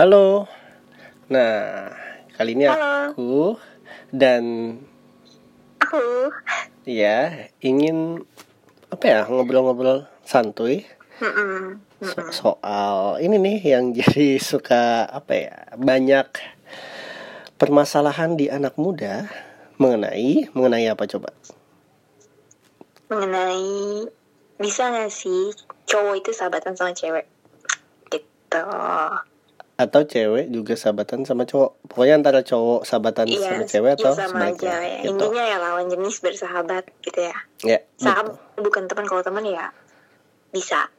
Halo. 0.00 0.48
Nah, 1.28 1.92
kali 2.32 2.56
ini 2.56 2.64
Halo. 2.64 3.12
aku 3.12 3.60
dan 4.08 4.44
Aku. 5.76 6.00
ya 6.88 7.36
ingin 7.60 8.24
apa 8.88 9.04
ya 9.04 9.20
ngobrol-ngobrol 9.28 10.08
santuy 10.24 10.88
Mm-mm. 11.20 11.84
so- 12.00 12.32
soal 12.32 13.20
ini 13.20 13.36
nih 13.36 13.76
yang 13.76 13.92
jadi 14.00 14.40
suka 14.40 15.04
apa 15.04 15.32
ya 15.36 15.56
banyak 15.76 16.32
permasalahan 17.60 18.40
di 18.40 18.48
anak 18.48 18.80
muda 18.80 19.28
mengenai 19.76 20.48
mengenai 20.56 20.88
apa 20.88 21.04
coba? 21.12 21.28
Mengenai 23.12 24.08
bisa 24.56 24.96
gak 24.96 25.12
sih 25.12 25.52
cowok 25.84 26.24
itu 26.24 26.32
sahabatan 26.32 26.72
sama 26.72 26.96
cewek? 26.96 27.28
Gitu. 28.08 28.64
Atau 29.80 30.04
cewek 30.04 30.52
juga 30.52 30.76
sahabatan 30.76 31.24
sama 31.24 31.48
cowok? 31.48 31.80
Pokoknya 31.88 32.20
antara 32.20 32.44
cowok 32.44 32.84
sahabatan 32.84 33.32
sama 33.32 33.64
cewek 33.64 33.96
atau 33.96 34.12
iya 34.12 34.20
sama 34.20 34.52
sebaliknya, 34.52 34.52
aja 34.52 34.74
ya. 34.84 34.98
gitu. 35.00 35.08
Intinya 35.16 35.42
ya 35.48 35.56
lawan 35.56 35.86
jenis 35.88 36.16
bersahabat 36.20 36.84
gitu 37.00 37.20
ya. 37.24 37.36
Ya, 37.64 37.78
betul. 37.80 38.04
Sahabat 38.04 38.34
bukan 38.60 38.82
teman 38.92 39.04
kalau 39.08 39.22
teman 39.24 39.44
ya 39.48 39.72
bisa. 40.52 40.92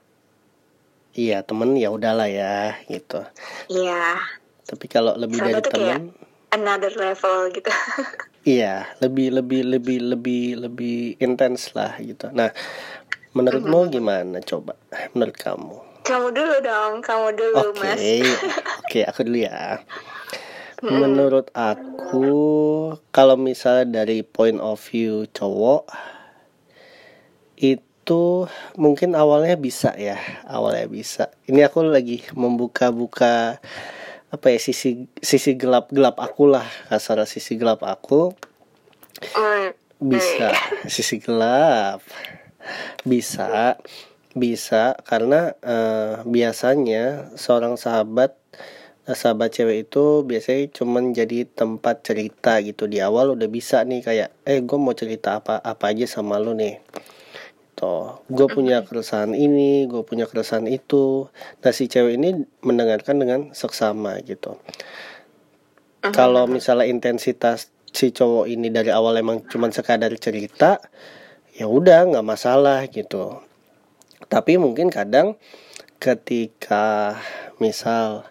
Iya 1.14 1.46
temen 1.46 1.78
ya 1.78 1.94
udahlah 1.94 2.26
ya 2.26 2.82
gitu. 2.90 3.22
Iya. 3.70 4.18
Tapi 4.66 4.86
kalau 4.90 5.14
lebih 5.14 5.38
dari 5.38 5.62
Sahabat 5.62 5.66
kayak 5.70 6.00
temen, 6.02 6.04
another 6.50 6.94
level 6.98 7.38
gitu. 7.54 7.70
iya 8.58 8.90
lebih 8.98 9.30
lebih 9.30 9.62
lebih 9.78 9.98
lebih 10.18 10.44
lebih 10.58 10.98
intens 11.22 11.78
lah 11.78 12.02
gitu. 12.02 12.34
Nah, 12.34 12.50
menurutmu 13.38 13.78
Mm-hmm. 13.86 13.94
gimana 13.94 14.38
coba? 14.42 14.74
Menurut 15.14 15.38
kamu? 15.38 15.91
Kamu 16.02 16.28
dulu 16.34 16.56
dong, 16.66 16.94
kamu 17.06 17.28
dulu 17.38 17.72
Oke, 17.72 17.80
mas. 17.80 18.00
oke 18.82 19.00
aku 19.06 19.20
dulu 19.26 19.40
ya. 19.46 19.82
Menurut 20.82 21.54
aku, 21.54 22.30
kalau 23.14 23.38
misalnya 23.38 24.02
dari 24.02 24.26
point 24.26 24.58
of 24.58 24.82
view 24.82 25.30
cowok, 25.30 25.86
itu 27.62 28.50
mungkin 28.82 29.14
awalnya 29.14 29.54
bisa 29.62 29.94
ya, 29.94 30.18
awalnya 30.50 30.90
bisa. 30.90 31.30
Ini 31.46 31.70
aku 31.70 31.86
lagi 31.86 32.26
membuka-buka 32.34 33.62
apa 34.32 34.48
ya 34.50 34.58
sisi 34.58 35.06
sisi 35.22 35.54
gelap-gelap 35.54 36.18
aku 36.18 36.50
lah, 36.50 36.66
kasar 36.90 37.22
sisi 37.30 37.62
gelap 37.62 37.86
aku 37.86 38.34
bisa 40.02 40.50
sisi 40.90 41.22
gelap 41.22 42.02
bisa 43.06 43.78
bisa 44.32 44.96
karena 45.04 45.56
eh, 45.60 46.24
biasanya 46.24 47.36
seorang 47.36 47.76
sahabat 47.76 48.38
eh, 49.08 49.18
sahabat 49.18 49.52
cewek 49.52 49.92
itu 49.92 50.24
biasanya 50.24 50.72
cuman 50.72 51.12
jadi 51.12 51.48
tempat 51.48 52.08
cerita 52.08 52.64
gitu 52.64 52.88
di 52.88 53.04
awal 53.04 53.36
udah 53.36 53.50
bisa 53.52 53.84
nih 53.84 54.02
kayak 54.04 54.30
eh 54.48 54.60
gue 54.64 54.78
mau 54.80 54.96
cerita 54.96 55.44
apa 55.44 55.60
apa 55.60 55.92
aja 55.92 56.08
sama 56.08 56.40
lu 56.40 56.56
nih 56.56 56.80
Tuh, 57.82 58.22
gue 58.30 58.46
punya 58.46 58.86
keresahan 58.86 59.34
ini, 59.34 59.90
gue 59.90 60.06
punya 60.06 60.30
keresahan 60.30 60.70
itu. 60.70 61.34
Nah 61.66 61.72
si 61.74 61.90
cewek 61.90 62.14
ini 62.14 62.46
mendengarkan 62.62 63.18
dengan 63.18 63.58
seksama 63.58 64.22
gitu. 64.22 64.62
Kalau 66.14 66.46
misalnya 66.46 66.86
intensitas 66.86 67.74
si 67.90 68.14
cowok 68.14 68.46
ini 68.54 68.70
dari 68.70 68.94
awal 68.94 69.18
emang 69.18 69.42
cuman 69.50 69.74
sekadar 69.74 70.14
cerita, 70.22 70.78
ya 71.58 71.66
udah 71.66 72.06
nggak 72.14 72.28
masalah 72.28 72.86
gitu. 72.86 73.42
Tapi 74.28 74.58
mungkin 74.62 74.92
kadang 74.92 75.40
ketika 76.02 77.18
misal 77.62 78.26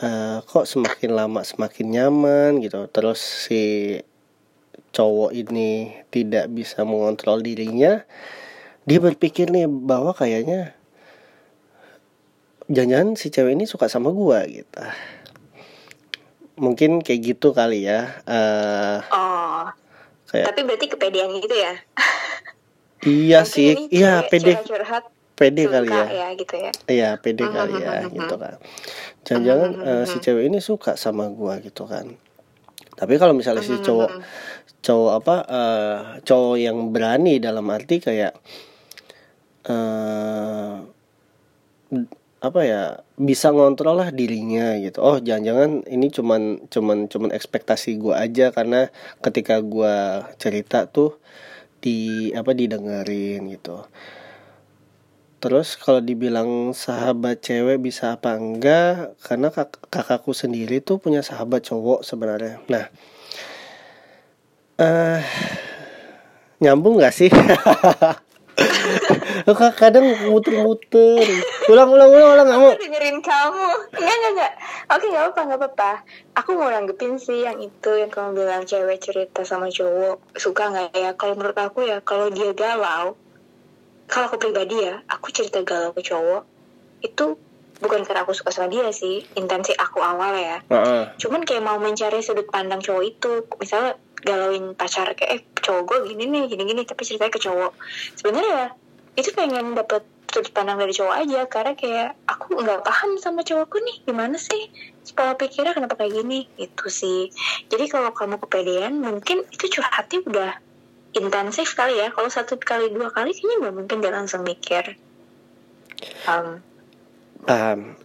eh, 0.00 0.44
kok 0.44 0.68
semakin 0.68 1.16
lama 1.16 1.40
semakin 1.44 1.86
nyaman 1.90 2.50
gitu, 2.60 2.84
terus 2.92 3.20
si 3.20 3.96
cowok 4.90 5.30
ini 5.32 5.96
tidak 6.10 6.50
bisa 6.50 6.82
mengontrol 6.82 7.40
dirinya, 7.40 8.02
dia 8.84 8.98
berpikir 8.98 9.48
nih 9.48 9.70
bahwa 9.70 10.12
kayaknya 10.12 10.74
jangan 12.70 13.18
si 13.18 13.30
cewek 13.34 13.54
ini 13.54 13.64
suka 13.66 13.86
sama 13.90 14.10
gua 14.14 14.46
gitu. 14.46 14.82
Mungkin 16.60 17.00
kayak 17.00 17.20
gitu 17.34 17.56
kali 17.56 17.88
ya. 17.88 18.20
eh 18.28 18.98
Oh, 19.08 19.64
kayak 20.28 20.52
tapi 20.52 20.60
berarti 20.68 20.86
kepedean 20.90 21.32
gitu 21.40 21.56
ya? 21.56 21.74
iya 23.06 23.40
Mungkin 23.44 23.52
sih, 23.52 23.70
iya 23.92 24.24
pede 24.28 24.60
curhat 24.64 25.04
pede 25.40 25.64
kali 25.72 25.88
ya. 25.88 26.04
ya 26.04 26.28
gitu 26.36 26.54
ya. 26.60 26.70
Iya, 26.84 27.10
pede 27.16 27.48
kali 27.48 27.80
ya 27.80 28.04
gitu 28.12 28.34
kan. 28.36 28.60
Jangan-jangan 29.24 29.70
eh, 29.80 30.04
si 30.04 30.16
cewek 30.20 30.44
ini 30.52 30.60
suka 30.60 31.00
sama 31.00 31.32
gua 31.32 31.56
gitu 31.64 31.88
kan. 31.88 32.12
Tapi 32.92 33.16
kalau 33.16 33.32
misalnya 33.32 33.64
si 33.64 33.80
cowok 33.80 34.20
cowok 34.84 35.12
apa 35.24 35.36
eh, 35.48 35.98
cowok 36.28 36.56
yang 36.60 36.92
berani 36.92 37.40
dalam 37.40 37.64
arti 37.72 38.04
kayak 38.04 38.36
eh 39.64 40.76
apa 42.40 42.60
ya 42.64 43.04
bisa 43.20 43.52
ngontrol 43.52 44.00
lah 44.00 44.08
dirinya 44.08 44.72
gitu 44.80 45.04
oh 45.04 45.20
jangan-jangan 45.20 45.84
ini 45.84 46.08
cuman 46.08 46.64
cuman 46.72 47.04
cuman 47.12 47.30
ekspektasi 47.36 48.00
gua 48.00 48.24
aja 48.24 48.48
karena 48.48 48.88
ketika 49.20 49.60
gua 49.60 50.24
cerita 50.40 50.88
tuh 50.88 51.20
di 51.80 52.30
apa 52.36 52.52
didengerin 52.52 53.48
gitu. 53.50 53.84
Terus 55.40 55.80
kalau 55.80 56.04
dibilang 56.04 56.76
sahabat 56.76 57.40
cewek 57.40 57.80
bisa 57.80 58.12
apa 58.20 58.36
enggak 58.36 59.16
karena 59.24 59.48
kak 59.48 59.80
kakakku 59.88 60.36
sendiri 60.36 60.84
tuh 60.84 61.00
punya 61.00 61.24
sahabat 61.24 61.64
cowok 61.64 62.04
sebenarnya. 62.04 62.60
Nah 62.68 62.84
eh 64.80 65.24
nyambung 66.60 67.00
nggak 67.00 67.14
sih 67.16 67.32
kadang 69.80 70.06
muter-muter. 70.28 71.24
Ulang 71.72 71.88
ulang 71.94 72.10
ulang 72.12 72.30
ulang 72.36 72.48
Aku 72.52 72.76
dengerin 72.76 73.18
kamu. 73.24 73.68
Enggak, 73.96 74.14
enggak, 74.16 74.32
enggak. 74.36 74.52
Oke, 74.90 75.04
enggak 75.08 75.22
apa-apa, 75.24 75.40
enggak 75.40 75.60
apa-apa. 75.60 75.92
Aku 76.36 76.50
mau 76.58 76.68
nanggepin 76.68 77.16
sih 77.16 77.46
yang 77.46 77.58
itu 77.62 77.90
Yang 77.96 78.10
kamu 78.16 78.28
bilang 78.36 78.62
cewek 78.68 78.98
cerita 79.00 79.46
sama 79.46 79.72
cowok. 79.72 80.36
Suka 80.36 80.68
nggak 80.68 80.92
ya? 80.92 81.10
Kalau 81.16 81.34
menurut 81.38 81.56
aku 81.56 81.86
ya 81.86 82.02
Kalau 82.04 82.28
dia 82.28 82.52
galau 82.52 83.16
Kalau 84.10 84.24
aku 84.28 84.36
pribadi 84.36 84.82
ya 84.82 85.00
Aku 85.08 85.30
cerita 85.30 85.62
galau 85.62 85.94
ke 85.96 86.02
cowok 86.04 86.42
Itu 87.00 87.38
bukan 87.80 88.04
karena 88.04 88.28
aku 88.28 88.36
suka 88.36 88.52
sama 88.52 88.68
dia 88.68 88.92
sih. 88.92 89.24
Intensi 89.40 89.72
aku 89.72 90.04
awal 90.04 90.36
ya. 90.36 90.60
Heeh. 90.68 91.16
Cuman 91.16 91.48
kayak 91.48 91.64
mau 91.64 91.80
mencari 91.80 92.20
sudut 92.20 92.44
pandang 92.52 92.84
cowok 92.84 93.04
itu. 93.08 93.32
Misalnya 93.56 93.96
galauin 94.20 94.76
pacar 94.76 95.16
Kayak 95.16 95.30
eh 95.32 95.40
cowok 95.60 95.82
gue 95.86 95.98
gini 96.12 96.24
nih, 96.28 96.42
gini-gini 96.48 96.82
Tapi 96.88 97.02
ceritanya 97.04 97.32
ke 97.32 97.40
cowok. 97.40 97.72
Sebenarnya 98.16 98.74
itu 99.16 99.30
pengen 99.36 99.76
dapet 99.76 100.04
sudut 100.30 100.54
pandang 100.54 100.78
dari 100.78 100.94
cowok 100.94 101.14
aja 101.26 101.40
karena 101.50 101.72
kayak 101.74 102.10
aku 102.30 102.54
nggak 102.54 102.86
paham 102.86 103.18
sama 103.18 103.42
cowokku 103.42 103.82
nih 103.82 103.96
gimana 104.06 104.38
sih 104.38 104.70
pola 105.10 105.34
pikirnya 105.34 105.74
kenapa 105.74 105.98
kayak 105.98 106.22
gini 106.22 106.46
itu 106.54 106.86
sih. 106.86 107.34
Jadi 107.66 107.90
kalau 107.90 108.14
kamu 108.14 108.38
kepedean 108.38 109.02
mungkin 109.02 109.42
itu 109.50 109.66
curhatnya 109.66 110.22
udah 110.22 110.52
intensif 111.18 111.74
kali 111.74 111.98
ya. 111.98 112.14
Kalau 112.14 112.30
satu 112.30 112.54
kali 112.62 112.94
dua 112.94 113.10
kali 113.10 113.34
kayaknya 113.34 113.56
nggak 113.66 113.74
mungkin 113.74 113.96
dia 113.98 114.12
langsung 114.14 114.46
mikir. 114.46 114.94
Um, 116.30 116.62
paham. 117.42 117.98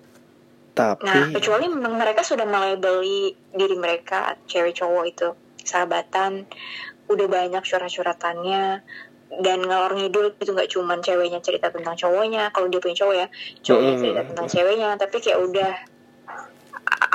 Tapi 0.75 1.05
nah 1.05 1.29
kecuali 1.29 1.69
memang 1.69 1.93
mereka 1.95 2.25
sudah 2.25 2.43
melabeli 2.43 3.37
diri 3.53 3.77
mereka 3.77 4.35
cewek 4.49 4.75
cowok 4.81 5.05
itu 5.05 5.27
sahabatan 5.61 6.49
udah 7.05 7.27
banyak 7.29 7.63
curhat-curhatannya 7.63 8.81
dan 9.41 9.59
ngalor 9.65 9.97
ngidul 9.97 10.37
itu 10.37 10.51
nggak 10.53 10.69
cuman 10.69 11.01
ceweknya 11.01 11.41
cerita 11.41 11.73
tentang 11.73 11.97
cowoknya 11.97 12.53
kalau 12.53 12.69
dia 12.69 12.77
punya 12.77 12.97
cowok 12.97 13.15
ya 13.15 13.27
cowoknya 13.65 13.93
Mm. 13.93 14.01
cerita 14.01 14.21
tentang 14.29 14.47
ceweknya. 14.49 14.89
Tapi 14.97 15.15
kayak 15.21 15.39
udah 15.41 15.71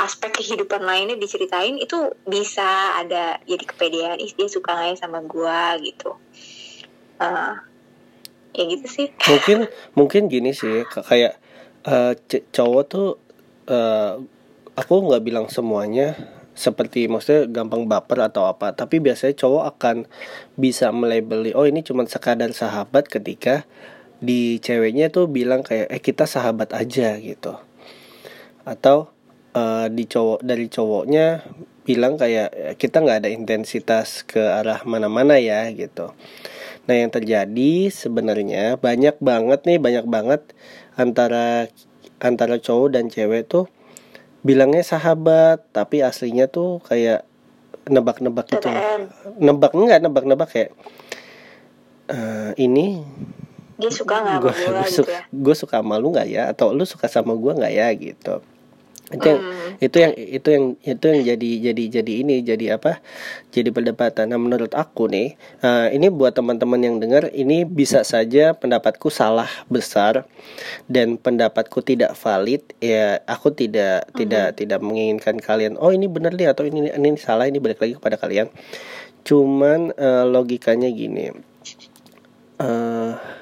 aspek 0.00 0.34
kehidupan 0.34 0.82
lainnya 0.82 1.14
diceritain 1.16 1.78
itu 1.78 2.10
bisa 2.26 2.98
ada 2.98 3.38
jadi 3.46 3.64
kepedean 3.64 4.18
ih 4.18 4.32
dia 4.34 4.48
suka 4.50 4.74
nggak 4.74 4.88
ya 4.94 4.96
sama 4.98 5.20
gua? 5.22 5.78
gitu. 5.78 6.18
Eh, 7.20 7.52
ya 8.56 8.64
gitu 8.66 8.86
sih. 8.90 9.06
Mungkin 9.28 9.58
mungkin 9.94 10.22
gini 10.26 10.50
sih 10.50 10.82
kayak 10.88 11.38
c- 12.26 12.44
cowok 12.50 12.82
tuh 12.90 13.08
eh, 13.70 14.12
aku 14.74 14.92
nggak 15.06 15.22
bilang 15.22 15.46
semuanya 15.46 16.16
seperti 16.60 17.08
maksudnya 17.08 17.48
gampang 17.48 17.88
baper 17.88 18.20
atau 18.28 18.44
apa 18.44 18.76
tapi 18.76 19.00
biasanya 19.00 19.32
cowok 19.32 19.64
akan 19.76 19.96
bisa 20.60 20.92
melabeli 20.92 21.56
oh 21.56 21.64
ini 21.64 21.80
cuma 21.80 22.04
sekadar 22.04 22.52
sahabat 22.52 23.08
ketika 23.08 23.64
di 24.20 24.60
ceweknya 24.60 25.08
tuh 25.08 25.26
bilang 25.32 25.64
kayak 25.64 25.88
eh 25.88 26.02
kita 26.04 26.28
sahabat 26.28 26.76
aja 26.76 27.16
gitu. 27.18 27.56
Atau 28.68 29.08
eh, 29.56 29.88
di 29.88 30.04
cowok 30.04 30.44
dari 30.44 30.68
cowoknya 30.68 31.26
bilang 31.88 32.20
kayak 32.20 32.48
"Eh, 32.52 32.74
kita 32.76 33.00
nggak 33.00 33.24
ada 33.24 33.30
intensitas 33.32 34.22
ke 34.28 34.38
arah 34.38 34.84
mana-mana 34.84 35.40
ya 35.40 35.72
gitu. 35.72 36.12
Nah 36.86 36.94
yang 36.94 37.10
terjadi 37.10 37.88
sebenarnya 37.88 38.76
banyak 38.76 39.16
banget 39.18 39.64
nih 39.64 39.80
banyak 39.80 40.06
banget 40.06 40.42
antara 41.00 41.72
antara 42.20 42.60
cowok 42.60 42.88
dan 42.92 43.08
cewek 43.08 43.48
tuh 43.48 43.72
bilangnya 44.40 44.84
sahabat 44.84 45.64
tapi 45.72 46.00
aslinya 46.00 46.48
tuh 46.48 46.80
kayak 46.84 47.28
nebak-nebak 47.88 48.46
gitu 48.48 48.68
nebak 49.40 49.72
enggak 49.72 49.98
nebak-nebak 50.04 50.48
kayak 50.48 50.70
eh, 52.10 52.52
ini. 52.60 53.02
Dia 53.80 53.88
suka 53.88 54.20
nggak 54.20 54.36
sama 54.36 54.44
gue 54.44 54.52
gue 54.52 54.88
gitu 54.92 55.08
ya? 55.08 55.22
gue 55.28 55.54
suka 55.56 55.76
sama 55.80 55.94
lu 55.96 56.12
nggak 56.12 56.28
ya? 56.28 56.42
Atau 56.52 56.76
lu 56.76 56.84
suka 56.84 57.08
sama 57.08 57.32
gue 57.32 57.52
nggak 57.56 57.72
ya? 57.72 57.88
Gitu 57.96 58.34
itu 59.10 59.26
yang 59.26 59.40
Hmm. 59.42 59.74
itu 59.82 59.96
yang 59.98 60.12
itu 60.14 60.48
yang 60.54 60.64
itu 60.86 61.04
yang 61.10 61.20
jadi 61.34 61.50
jadi 61.70 61.84
jadi 61.98 62.12
ini 62.22 62.34
jadi 62.46 62.66
apa? 62.78 63.02
Jadi 63.50 63.74
perdebatan. 63.74 64.30
Nah 64.30 64.38
menurut 64.38 64.70
aku 64.70 65.10
nih 65.10 65.34
eh, 65.66 65.86
ini 65.98 66.06
buat 66.14 66.38
teman-teman 66.38 66.78
yang 66.78 66.96
dengar 67.02 67.26
ini 67.34 67.66
bisa 67.66 68.06
saja 68.06 68.54
pendapatku 68.54 69.10
salah 69.10 69.50
besar 69.66 70.30
dan 70.86 71.18
pendapatku 71.18 71.82
tidak 71.82 72.14
valid. 72.14 72.62
Ya 72.78 73.18
aku 73.26 73.50
tidak 73.50 74.06
tidak 74.14 74.54
tidak 74.54 74.78
menginginkan 74.78 75.42
kalian 75.42 75.74
oh 75.74 75.90
ini 75.90 76.06
benar 76.06 76.38
nih 76.38 76.54
atau 76.54 76.62
ini 76.62 76.94
ini 76.94 77.18
salah 77.18 77.50
ini 77.50 77.58
balik 77.58 77.82
lagi 77.82 77.98
kepada 77.98 78.14
kalian. 78.14 78.46
Cuman 79.26 79.90
eh, 79.98 80.24
logikanya 80.30 80.86
gini. 80.86 81.34
Eh 82.62 83.39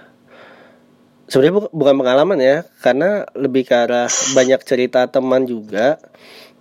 sebenarnya 1.28 1.54
bu- 1.60 1.72
bukan 1.76 1.96
pengalaman 2.00 2.38
ya 2.40 2.56
karena 2.80 3.28
lebih 3.36 3.68
ke 3.68 3.74
arah 3.76 4.08
banyak 4.32 4.60
cerita 4.64 5.04
teman 5.12 5.44
juga 5.44 6.00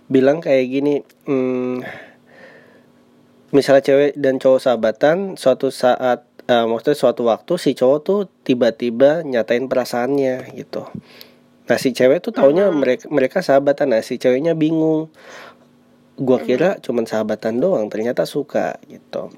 bilang 0.08 0.44
kayak 0.44 0.66
gini 0.68 0.94
hmm, 1.24 1.84
misalnya 3.52 3.82
cewek 3.84 4.12
dan 4.20 4.36
cowok 4.36 4.60
sahabatan 4.60 5.16
suatu 5.40 5.72
saat 5.72 6.28
eh, 6.48 6.64
maksudnya 6.68 6.96
suatu 6.96 7.28
waktu 7.28 7.56
si 7.56 7.72
cowok 7.72 7.98
tuh 8.04 8.20
tiba-tiba 8.44 9.24
nyatain 9.24 9.68
perasaannya 9.68 10.52
gitu. 10.56 10.84
Nah 11.68 11.76
si 11.80 11.92
cewek 11.92 12.24
tuh 12.24 12.32
taunya 12.32 12.72
mereka 12.72 13.08
mereka 13.12 13.44
sahabatan 13.44 13.92
nah 13.92 14.04
si 14.04 14.16
ceweknya 14.20 14.52
bingung. 14.56 15.12
Gua 16.18 16.42
kira 16.42 16.82
cuman 16.82 17.06
sahabatan 17.06 17.62
doang 17.62 17.86
ternyata 17.86 18.26
suka 18.26 18.80
gitu. 18.90 19.30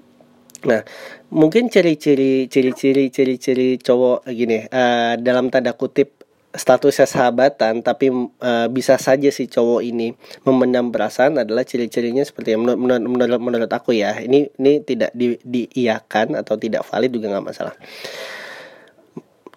Nah, 0.65 0.85
mungkin 1.31 1.71
ciri-ciri 1.71 2.51
ciri-ciri 2.51 3.09
ciri-ciri 3.09 3.79
cowok 3.79 4.27
gini 4.31 4.67
eh, 4.67 5.15
dalam 5.23 5.47
tanda 5.49 5.79
kutip 5.79 6.21
statusnya 6.51 7.07
sahabatan 7.07 7.87
tapi 7.87 8.11
eh, 8.43 8.67
bisa 8.67 8.99
saja 8.99 9.31
si 9.31 9.47
cowok 9.47 9.81
ini 9.87 10.11
memendam 10.43 10.91
perasaan 10.91 11.39
adalah 11.39 11.63
ciri-cirinya 11.63 12.27
seperti 12.27 12.59
menurut, 12.59 12.79
menurut 12.79 13.07
menurut 13.07 13.41
menurut 13.41 13.71
aku 13.71 13.95
ya. 13.95 14.19
Ini 14.19 14.51
ini 14.59 14.73
tidak 14.83 15.15
di, 15.15 15.39
diiyakan 15.39 16.35
atau 16.35 16.59
tidak 16.59 16.83
valid 16.83 17.15
juga 17.15 17.31
nggak 17.31 17.47
masalah. 17.47 17.75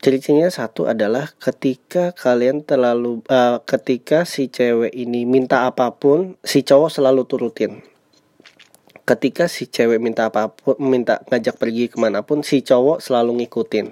Ciri-cirinya 0.03 0.51
satu 0.51 0.85
adalah 0.85 1.31
ketika 1.41 2.13
kalian 2.13 2.61
terlalu 2.61 3.25
eh, 3.25 3.57
ketika 3.65 4.29
si 4.29 4.53
cewek 4.53 4.93
ini 4.93 5.25
minta 5.25 5.65
apa 5.65 5.89
pun, 5.97 6.37
si 6.45 6.61
cowok 6.61 6.93
selalu 6.93 7.25
turutin 7.25 7.92
ketika 9.03 9.51
si 9.51 9.67
cewek 9.67 9.99
minta 9.99 10.31
apa 10.31 10.51
pun 10.51 10.79
minta 10.79 11.19
ngajak 11.27 11.59
pergi 11.59 11.91
ke 11.91 11.97
mana 11.99 12.23
pun 12.23 12.39
si 12.43 12.63
cowok 12.63 13.03
selalu 13.03 13.43
ngikutin. 13.43 13.91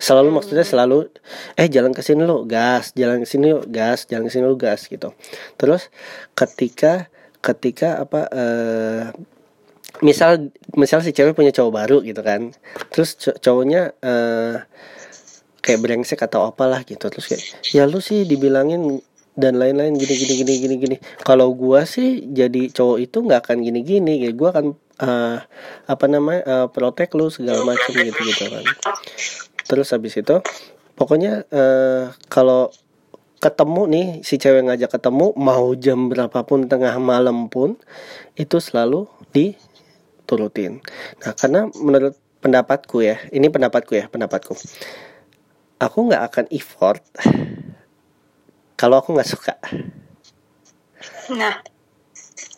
Selalu 0.00 0.28
maksudnya 0.34 0.66
selalu 0.66 1.08
eh 1.56 1.68
jalan 1.70 1.94
ke 1.94 2.02
sini 2.04 2.24
lo 2.26 2.44
gas 2.44 2.92
jalan 2.92 3.24
ke 3.24 3.28
sini 3.28 3.52
lo 3.52 3.62
gas 3.68 4.04
jalan 4.10 4.26
ke 4.28 4.32
sini 4.32 4.44
lo 4.44 4.56
gas 4.56 4.88
gitu. 4.88 5.12
Terus 5.56 5.88
ketika 6.36 7.08
ketika 7.44 8.00
apa 8.00 8.20
eh 8.32 9.04
misal 10.02 10.50
misal 10.74 11.04
si 11.04 11.14
cewek 11.14 11.38
punya 11.38 11.54
cowok 11.54 11.72
baru 11.72 11.96
gitu 12.02 12.18
kan 12.24 12.50
terus 12.90 13.14
co- 13.14 13.36
cowoknya 13.38 13.94
eh 14.02 14.56
kayak 15.62 15.80
brengsek 15.80 16.18
atau 16.18 16.50
apalah 16.50 16.82
gitu 16.82 17.06
terus 17.06 17.30
kayak 17.30 17.44
ya 17.70 17.86
lu 17.86 18.02
sih 18.02 18.26
dibilangin 18.26 18.98
dan 19.34 19.58
lain-lain 19.58 19.98
gini 19.98 20.14
gini 20.14 20.34
gini 20.42 20.52
gini 20.62 20.74
gini. 20.78 20.96
Kalau 21.26 21.50
gua 21.54 21.82
sih 21.86 22.22
jadi 22.30 22.70
cowok 22.70 22.98
itu 23.02 23.18
nggak 23.22 23.40
akan 23.46 23.58
gini 23.66 23.80
gini 23.82 24.12
kayak 24.22 24.36
gua 24.38 24.48
akan 24.54 24.66
eh, 25.02 25.38
apa 25.90 26.04
namanya 26.06 26.40
eh, 26.46 26.66
protek 26.70 27.14
lu 27.18 27.28
segala 27.30 27.66
macam 27.66 27.90
gitu 27.90 28.20
gitu 28.22 28.44
kan. 28.46 28.64
Terus 29.66 29.90
habis 29.90 30.14
itu 30.14 30.36
pokoknya 30.94 31.46
eh, 31.50 32.14
kalau 32.30 32.70
ketemu 33.42 33.82
nih 33.90 34.06
si 34.24 34.40
cewek 34.40 34.64
ngajak 34.64 34.96
ketemu 34.96 35.36
mau 35.36 35.74
jam 35.76 36.08
berapapun 36.08 36.64
tengah 36.64 36.96
malam 36.96 37.52
pun 37.52 37.76
itu 38.38 38.56
selalu 38.62 39.04
diturutin. 39.34 40.80
Nah 41.20 41.36
karena 41.36 41.68
menurut 41.76 42.16
pendapatku 42.40 43.02
ya 43.04 43.20
ini 43.34 43.50
pendapatku 43.50 43.92
ya 43.98 44.06
pendapatku. 44.08 44.54
Aku 45.82 45.98
nggak 46.08 46.22
akan 46.22 46.44
effort 46.54 47.02
kalau 48.84 49.00
aku 49.00 49.16
nggak 49.16 49.32
suka 49.32 49.56
Nah, 51.32 51.56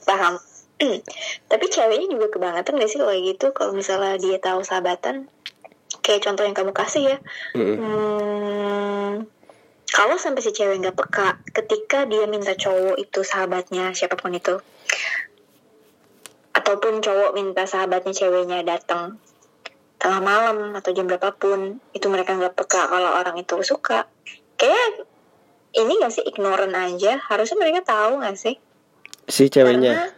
paham. 0.03 0.43
Tapi 1.51 1.65
ceweknya 1.71 2.11
juga 2.11 2.27
kebangetan 2.35 2.83
gak 2.83 2.91
sih 2.91 2.99
kalau 2.99 3.15
kayak 3.15 3.25
gitu? 3.31 3.47
Kalau 3.55 3.73
misalnya 3.75 4.19
dia 4.19 4.43
tahu 4.43 4.67
sahabatan, 4.67 5.31
kayak 6.03 6.27
contoh 6.27 6.43
yang 6.43 6.57
kamu 6.59 6.75
kasih 6.75 7.15
ya. 7.15 7.19
Hmm, 7.55 9.27
kalau 9.91 10.17
sampai 10.19 10.43
si 10.43 10.51
cewek 10.51 10.83
nggak 10.83 10.99
peka, 10.99 11.41
ketika 11.55 12.05
dia 12.05 12.27
minta 12.27 12.53
cowok 12.59 12.99
itu 13.01 13.23
sahabatnya 13.23 13.95
siapa 13.95 14.19
pun 14.19 14.35
itu, 14.35 14.59
ataupun 16.55 17.01
cowok 17.01 17.31
minta 17.39 17.65
sahabatnya 17.65 18.13
ceweknya 18.13 18.67
datang 18.67 19.23
tengah 19.97 20.21
malam 20.21 20.77
atau 20.77 20.91
jam 20.93 21.09
berapapun, 21.09 21.81
itu 21.97 22.07
mereka 22.13 22.37
nggak 22.37 22.55
peka 22.55 22.91
kalau 22.91 23.11
orang 23.17 23.41
itu 23.41 23.57
suka. 23.65 24.05
Kayak 24.61 25.09
ini 25.77 25.93
gak 26.01 26.13
sih 26.13 26.25
ignorant 26.25 26.73
aja? 26.73 27.21
Harusnya 27.29 27.57
mereka 27.61 27.85
tahu 27.85 28.25
gak 28.25 28.37
sih? 28.41 28.57
si 29.27 29.51
ceweknya 29.51 30.15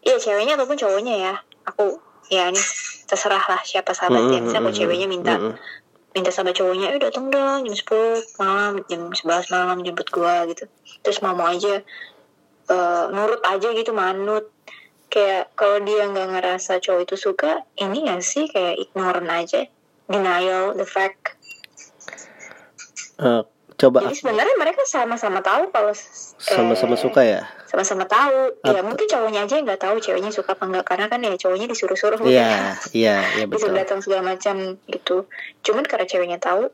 Iya 0.00 0.16
ceweknya 0.16 0.56
ataupun 0.56 0.80
cowoknya 0.80 1.14
ya. 1.20 1.34
Aku 1.68 2.00
ya 2.32 2.48
ini 2.48 2.60
terserah 3.04 3.44
lah 3.44 3.60
siapa 3.60 3.92
sahabatnya. 3.92 4.40
Mm-mm, 4.40 4.44
Misalnya 4.48 4.62
kalau 4.64 4.72
mm-mm, 4.72 4.80
ceweknya 4.80 5.08
minta 5.10 5.34
mm-mm. 5.36 5.54
minta 6.16 6.30
sahabat 6.32 6.56
cowoknya, 6.56 6.96
eh 6.96 7.00
datang 7.02 7.28
dong 7.28 7.68
jam 7.68 7.74
10 7.76 8.40
malam, 8.40 8.72
jam 8.88 9.02
11 9.12 9.52
malam 9.52 9.76
jemput 9.84 10.08
gua 10.08 10.48
gitu. 10.48 10.64
Terus 11.04 11.20
mau 11.20 11.36
mau 11.36 11.52
aja 11.52 11.84
eh, 12.72 13.04
nurut 13.12 13.44
aja 13.44 13.68
gitu 13.76 13.92
manut. 13.92 14.48
Kayak 15.12 15.52
kalau 15.56 15.80
dia 15.84 16.08
nggak 16.08 16.28
ngerasa 16.36 16.80
cowok 16.84 17.00
itu 17.08 17.16
suka, 17.16 17.64
ini 17.80 18.04
gak 18.04 18.20
sih 18.20 18.44
kayak 18.44 18.76
ignorant 18.76 19.28
aja, 19.28 19.64
denial 20.04 20.76
the 20.76 20.84
fact. 20.84 21.32
Eh, 23.16 23.42
coba. 23.78 24.02
Jadi 24.10 24.18
sebenarnya 24.18 24.56
mereka 24.58 24.82
sama-sama 24.90 25.38
tahu 25.38 25.70
kalau 25.70 25.94
sama-sama 26.42 26.98
eh, 26.98 27.00
suka 27.00 27.20
ya? 27.22 27.42
sama-sama 27.70 28.04
tahu. 28.10 28.58
Ya 28.66 28.82
mungkin 28.82 29.06
cowoknya 29.06 29.46
aja 29.46 29.54
yang 29.62 29.66
nggak 29.70 29.82
tahu 29.86 30.02
ceweknya 30.02 30.34
suka 30.34 30.58
apa 30.58 30.66
enggak 30.66 30.84
karena 30.84 31.06
kan 31.06 31.22
ya 31.22 31.38
cowoknya 31.38 31.70
disuruh-suruh. 31.70 32.18
Iya 32.26 32.74
iya 32.98 33.16
iya 33.38 33.44
bisa 33.46 33.70
betul. 33.70 33.78
datang 33.78 33.98
segala 34.02 34.34
macam 34.34 34.82
gitu. 34.90 35.30
Cuman 35.62 35.86
karena 35.86 36.10
ceweknya 36.10 36.38
tahu 36.42 36.66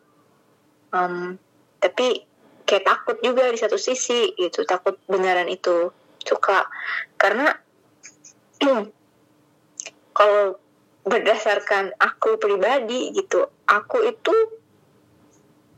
em, 0.96 1.36
tapi 1.76 2.24
kayak 2.64 2.88
takut 2.88 3.20
juga 3.20 3.52
di 3.52 3.60
satu 3.60 3.76
sisi 3.76 4.32
gitu 4.40 4.64
takut 4.64 4.96
beneran 5.04 5.52
itu 5.52 5.92
suka. 6.24 6.64
Karena 7.20 7.52
kalau 10.16 10.56
berdasarkan 11.04 11.92
aku 12.00 12.40
pribadi 12.40 13.12
gitu 13.12 13.44
aku 13.68 14.08
itu 14.08 14.32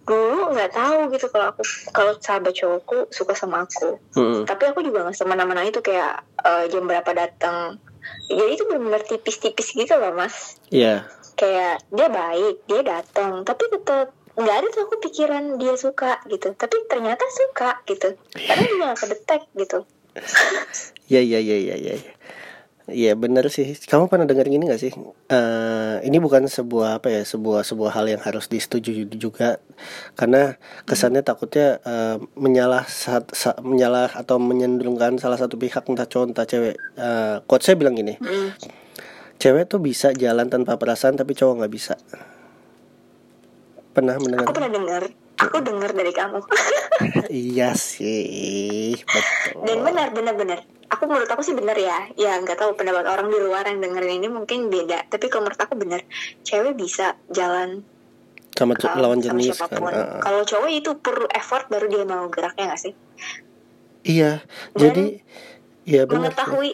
dulu 0.07 0.55
nggak 0.55 0.73
tahu 0.73 1.11
gitu 1.11 1.27
kalau 1.35 1.51
aku 1.51 1.63
kalau 1.91 2.13
sahabat 2.23 2.55
cowokku 2.55 3.11
suka 3.11 3.35
sama 3.35 3.67
aku. 3.67 3.99
Mm-mm. 4.15 4.43
tapi 4.47 4.71
aku 4.71 4.87
juga 4.87 5.03
nggak 5.03 5.19
semena-mena 5.19 5.67
itu 5.67 5.83
kayak 5.83 6.23
eh, 6.47 6.65
jam 6.71 6.87
berapa 6.87 7.11
datang. 7.11 7.83
Jadi 8.31 8.51
itu 8.55 8.63
benar-benar 8.71 9.03
tipis-tipis 9.03 9.75
gitu 9.75 9.99
loh 9.99 10.15
mas. 10.15 10.63
Iya. 10.71 11.11
Kayak 11.35 11.83
dia 11.91 12.09
baik 12.09 12.55
dia 12.71 12.81
datang 12.87 13.43
tapi 13.43 13.67
tetap 13.67 14.15
nggak 14.37 14.57
ada 14.63 14.67
tuh 14.71 14.83
aku 14.87 14.95
pikiran 15.03 15.59
dia 15.59 15.75
suka 15.75 16.23
gitu. 16.31 16.55
Tapi 16.55 16.87
ternyata 16.87 17.27
suka 17.27 17.83
gitu. 17.91 18.15
Karena 18.31 18.65
juga 18.71 18.83
nggak 18.95 19.01
kedetek 19.03 19.43
gitu. 19.59 19.79
Iya 21.07 21.23
iya 21.23 21.39
iya 21.39 21.57
iya 21.63 21.75
iya 21.79 21.95
Iya 22.87 23.19
benar 23.19 23.51
sih. 23.51 23.75
Kamu 23.75 24.07
pernah 24.07 24.31
dengar 24.31 24.47
gini 24.47 24.71
gak 24.71 24.79
sih? 24.79 24.95
Eh 25.27 25.97
ini 26.03 26.17
bukan 26.17 26.47
sebuah 26.47 27.03
apa 27.03 27.11
ya 27.11 27.27
sebuah 27.27 27.67
sebuah 27.67 27.91
hal 27.91 28.07
yang 28.07 28.23
harus 28.23 28.47
disetujui 28.47 29.11
juga 29.11 29.59
karena 30.15 30.55
kesannya 30.87 31.21
takutnya 31.21 31.83
eh, 31.83 32.17
menyalah 32.39 32.87
sat- 32.87 33.35
sa- 33.35 33.59
menyalah 33.59 34.15
atau 34.15 34.39
menyenderungkan 34.39 35.19
salah 35.19 35.35
satu 35.35 35.59
pihak 35.59 35.83
entah 35.83 36.07
cowok 36.07 36.27
entah 36.31 36.47
cewek. 36.47 36.79
Eh 36.95 37.37
quote 37.43 37.67
saya 37.67 37.75
bilang 37.75 37.99
gini, 37.99 38.15
Mm. 38.17 38.55
cewek 39.37 39.67
tuh 39.67 39.83
bisa 39.83 40.15
jalan 40.15 40.47
tanpa 40.47 40.79
perasaan 40.79 41.19
tapi 41.19 41.35
cowok 41.35 41.67
nggak 41.67 41.75
bisa. 41.75 41.99
Pernah 43.91 44.15
mendengar? 44.21 44.47
aku 44.47 44.53
pernah 44.55 44.71
dengar 44.71 45.03
aku 45.37 45.57
dengar 45.61 45.91
dari 45.91 46.13
kamu 46.13 46.41
iya 47.53 47.73
sih, 47.73 48.97
betul. 49.01 49.65
dan 49.65 49.79
benar 49.85 50.09
benar 50.13 50.33
benar 50.33 50.59
aku 50.87 51.05
menurut 51.05 51.27
aku 51.27 51.43
sih 51.43 51.53
benar 51.53 51.75
ya. 51.75 52.09
Ya 52.15 52.39
nggak 52.39 52.57
tahu 52.57 52.75
pendapat 52.75 53.05
orang 53.05 53.29
di 53.29 53.39
luar 53.39 53.67
yang 53.67 53.79
dengerin 53.79 54.23
ini 54.23 54.29
mungkin 54.29 54.69
beda. 54.69 55.07
Tapi 55.07 55.27
kalau 55.27 55.47
menurut 55.47 55.61
aku 55.61 55.75
benar 55.75 56.01
cewek 56.43 56.75
bisa 56.75 57.15
jalan 57.31 57.83
sama 58.57 58.73
co- 58.73 58.89
um, 58.89 58.99
lawan 58.99 59.21
sama 59.21 59.37
jenis 59.37 59.53
kan. 59.53 59.69
siapa 59.69 59.77
pun. 59.77 59.93
Ah, 59.93 60.01
ah. 60.01 60.21
kalau 60.25 60.41
cowok 60.43 60.71
itu 60.73 60.91
perlu 60.97 61.27
effort 61.29 61.69
baru 61.69 61.87
dia 61.87 62.05
mau 62.05 62.25
geraknya 62.33 62.73
nggak 62.73 62.81
sih? 62.81 62.93
Iya. 64.07 64.41
Dan 64.73 64.81
jadi 64.81 65.07
ya 65.85 66.03
benar 66.07 66.09
sih. 66.09 66.17
mengetahui 66.33 66.71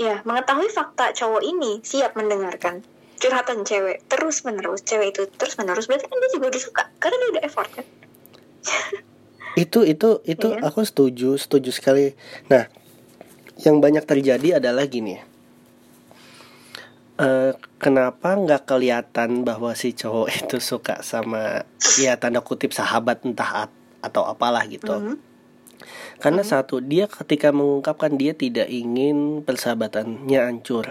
ya 0.00 0.14
mengetahui 0.24 0.68
fakta 0.72 1.12
cowok 1.12 1.42
ini 1.44 1.84
siap 1.84 2.16
mendengarkan. 2.16 2.80
Curhatan 3.20 3.62
cewek 3.62 4.02
terus 4.08 4.42
menerus 4.42 4.82
cewek 4.82 5.14
itu 5.14 5.28
terus 5.36 5.54
menerus 5.54 5.86
berarti 5.86 6.08
kan 6.08 6.16
dia 6.16 6.30
juga 6.32 6.46
udah 6.50 6.62
suka 6.62 6.82
karena 6.98 7.16
dia 7.20 7.30
udah 7.38 7.42
effort 7.44 7.70
kan? 7.70 7.86
Itu 9.52 9.84
itu 9.84 10.24
itu 10.24 10.48
Iya. 10.48 10.64
aku 10.64 10.80
setuju 10.82 11.36
setuju 11.36 11.70
sekali. 11.70 12.16
Nah 12.48 12.66
yang 13.62 13.78
banyak 13.78 14.02
terjadi 14.02 14.58
adalah 14.58 14.84
gini 14.84 15.16
Eh, 17.14 17.52
kenapa 17.76 18.34
nggak 18.34 18.64
kelihatan 18.64 19.44
bahwa 19.44 19.76
si 19.76 19.92
cowok 19.92 20.26
itu 20.38 20.56
suka 20.58 21.04
sama 21.04 21.62
ya 21.94 22.16
tanda 22.16 22.40
kutip 22.40 22.72
sahabat 22.72 23.22
entah 23.22 23.68
ap- 23.68 23.78
atau 24.00 24.24
apalah 24.24 24.64
gitu 24.66 24.90
Mhm. 24.90 25.14
karena 26.18 26.42
satu 26.42 26.80
dia 26.80 27.06
ketika 27.06 27.50
mengungkapkan 27.50 28.10
dia 28.12 28.32
tidak 28.32 28.66
ingin 28.66 29.40
persahabatannya 29.40 30.40
hancur 30.40 30.88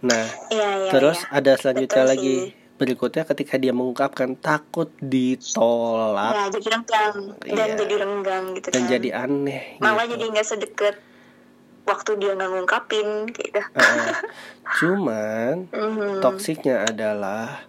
nah 0.00 0.28
iya 0.48 0.68
iya 0.78 0.90
terus 0.90 1.18
iya. 1.20 1.30
ada 1.34 1.52
selanjutnya 1.54 1.88
Betul 2.00 2.12
lagi 2.12 2.34
sih. 2.36 2.50
berikutnya 2.76 3.22
ketika 3.24 3.54
dia 3.56 3.72
mengungkapkan 3.72 4.36
takut 4.36 4.92
ditolak 5.00 6.32
ya 6.32 6.44
jadi 6.52 6.68
renggang 6.70 7.16
dan 7.40 7.50
Iya. 7.66 7.74
jadi 7.76 7.94
renggang 7.98 8.44
gitu 8.54 8.66
dan 8.68 8.76
kan 8.78 8.92
jadi 8.92 9.08
aneh 9.18 9.62
malah 9.78 10.04
gitu. 10.04 10.14
jadi 10.14 10.24
nggak 10.30 10.46
sedekat 10.46 10.94
waktu 11.90 12.10
dia 12.16 12.32
nggak 12.32 12.50
ngungkapin 12.50 13.08
gitu 13.28 13.60
Heeh. 13.74 14.08
cuman 14.78 15.54
Mhm. 15.74 16.22
toksiknya 16.22 16.86
adalah 16.86 17.66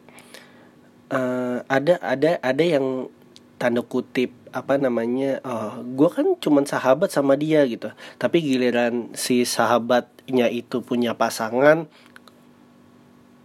eh, 1.09 1.57
ada 1.65 1.97
ada 1.99 2.37
ada 2.39 2.63
yang 2.63 3.09
tanda 3.57 3.81
kutip 3.81 4.33
apa 4.51 4.75
namanya 4.75 5.39
oh 5.41 5.79
gue 5.81 6.09
kan 6.09 6.27
cuman 6.37 6.65
sahabat 6.65 7.09
sama 7.09 7.33
dia 7.35 7.61
gitu 7.65 7.89
tapi 8.17 8.41
giliran 8.41 9.13
si 9.13 9.45
sahabatnya 9.45 10.49
itu 10.49 10.81
punya 10.81 11.13
pasangan 11.13 11.85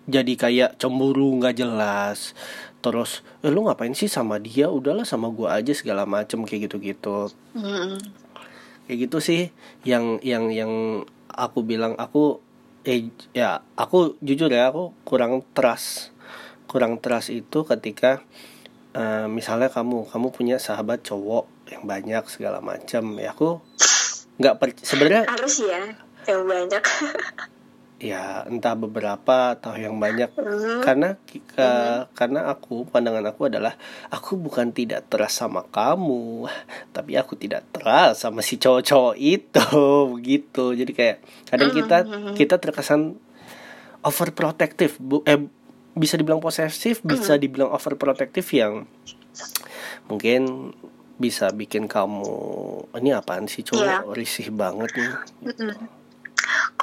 jadi 0.06 0.33
kayak 0.38 0.71
cemburu 0.78 1.35
nggak 1.37 1.59
jelas 1.59 2.33
terus 2.80 3.21
eh, 3.42 3.50
lu 3.50 3.66
ngapain 3.66 3.92
sih 3.92 4.06
sama 4.06 4.38
dia 4.38 4.71
udahlah 4.71 5.02
sama 5.02 5.28
gue 5.28 5.47
aja 5.47 5.73
segala 5.75 6.06
macem 6.06 6.42
kayak 6.47 6.71
gitu 6.71 6.76
gitu 6.78 7.16
Mhm. 7.54 8.25
Kayak 8.87 9.11
gitu 9.11 9.19
sih 9.19 9.43
yang 9.83 10.23
yang 10.23 10.50
yang 10.50 11.02
aku 11.31 11.66
bilang 11.66 11.99
aku 11.99 12.38
eh 12.87 13.11
ya 13.35 13.66
aku 13.75 14.14
jujur 14.23 14.47
ya 14.47 14.71
aku 14.71 14.95
kurang 15.02 15.43
trust 15.52 16.14
kurang 16.71 17.02
trust 17.02 17.35
itu 17.35 17.66
ketika 17.66 18.23
eh, 18.95 19.26
misalnya 19.26 19.69
kamu 19.69 20.07
kamu 20.07 20.28
punya 20.31 20.57
sahabat 20.62 21.02
cowok 21.02 21.50
yang 21.66 21.83
banyak 21.83 22.23
segala 22.31 22.62
macam 22.62 23.19
ya 23.19 23.35
aku 23.35 23.59
nggak 24.38 24.55
sebenarnya 24.87 25.26
harus 25.26 25.66
ya 25.66 25.83
yang 26.31 26.47
banyak 26.47 26.83
ya 27.97 28.45
entah 28.45 28.75
beberapa 28.75 29.53
atau 29.53 29.73
yang 29.75 29.97
banyak. 29.97 30.29
Mhm. 30.31 30.85
karena 30.85 31.17
ke- 31.25 31.65
karena 32.12 32.41
aku 32.47 32.85
pandangan 32.85 33.25
aku 33.25 33.49
adalah 33.49 33.75
aku 34.07 34.37
bukan 34.37 34.71
tidak 34.71 35.07
trust 35.07 35.41
sama 35.41 35.65
kamu 35.65 36.45
tapi 36.91 37.15
aku 37.15 37.35
tidak 37.35 37.65
trust 37.71 38.21
sama 38.21 38.41
si 38.41 38.57
cowok-cowok 38.57 39.17
itu 39.17 39.65
begitu. 40.15 40.65
Jadi 40.73 40.93
kayak 40.93 41.17
kadang 41.47 41.71
kita 41.75 41.99
kita 42.35 42.55
terkesan 42.57 43.17
overprotective 44.00 44.97
bu 44.99 45.25
eh 45.25 45.41
bisa 45.93 46.15
dibilang 46.15 46.38
posesif 46.38 47.00
bisa 47.03 47.35
dibilang 47.35 47.73
overprotective 47.73 48.47
yang 48.53 48.85
mungkin 50.07 50.71
bisa 51.17 51.49
bikin 51.50 51.88
kamu 51.88 52.29
ini 52.95 53.11
apaan 53.11 53.49
sih 53.49 53.65
cowok? 53.65 54.12
Risih 54.12 54.53
banget 54.53 54.93
nih. 54.93 55.12
Mm-mm. 55.43 55.75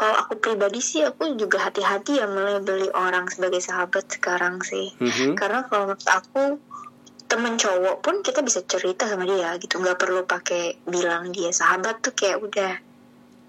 Kalau 0.04 0.20
aku 0.20 0.36
pribadi 0.36 0.84
sih 0.84 1.00
aku 1.00 1.40
juga 1.40 1.64
hati-hati 1.64 2.20
ya 2.20 2.28
melebeli 2.28 2.92
orang 2.92 3.32
sebagai 3.32 3.64
sahabat 3.64 4.12
sekarang 4.12 4.60
sih. 4.60 4.92
Mhm. 5.00 5.40
Karena 5.40 5.64
kalau 5.72 5.96
menurut 5.96 6.10
aku 6.12 6.60
temen 7.32 7.56
cowok 7.56 8.04
pun 8.04 8.20
kita 8.20 8.44
bisa 8.44 8.68
cerita 8.68 9.08
sama 9.08 9.24
dia 9.24 9.56
gitu, 9.64 9.80
nggak 9.80 9.96
perlu 9.96 10.28
pakai 10.28 10.76
bilang 10.84 11.32
dia 11.32 11.56
sahabat 11.56 12.04
tuh 12.04 12.12
kayak 12.12 12.44
udah 12.44 12.74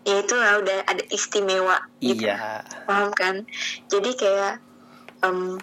ya 0.07 0.15
itu 0.23 0.35
lah 0.39 0.63
udah 0.63 0.79
ada 0.87 1.03
istimewa 1.11 1.91
gitu. 1.99 2.23
iya 2.23 2.63
Paham 2.87 3.11
kan? 3.11 3.51
Jadi 3.91 4.15
kayak 4.15 4.63
em, 5.27 5.59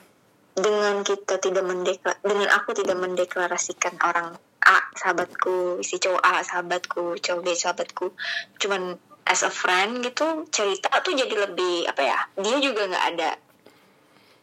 dengan 0.59 1.07
kita 1.07 1.39
tidak 1.39 1.71
mendeklar 1.71 2.19
dengan 2.19 2.51
aku 2.51 2.75
tidak 2.75 2.99
mendeklarasikan 2.99 3.95
orang 4.03 4.35
A 4.59 4.77
sahabatku, 4.99 5.79
si 5.87 6.03
cowok 6.03 6.19
A 6.19 6.43
sahabatku, 6.43 7.15
cowok 7.15 7.41
B 7.47 7.47
sahabatku, 7.55 8.11
cuman 8.59 8.99
as 9.27 9.41
a 9.45 9.51
friend 9.51 10.01
gitu 10.03 10.45
cerita 10.49 10.89
tuh 11.01 11.13
jadi 11.13 11.35
lebih 11.49 11.87
apa 11.87 12.01
ya? 12.01 12.19
Dia 12.39 12.57
juga 12.59 12.87
nggak 12.89 13.05
ada 13.15 13.31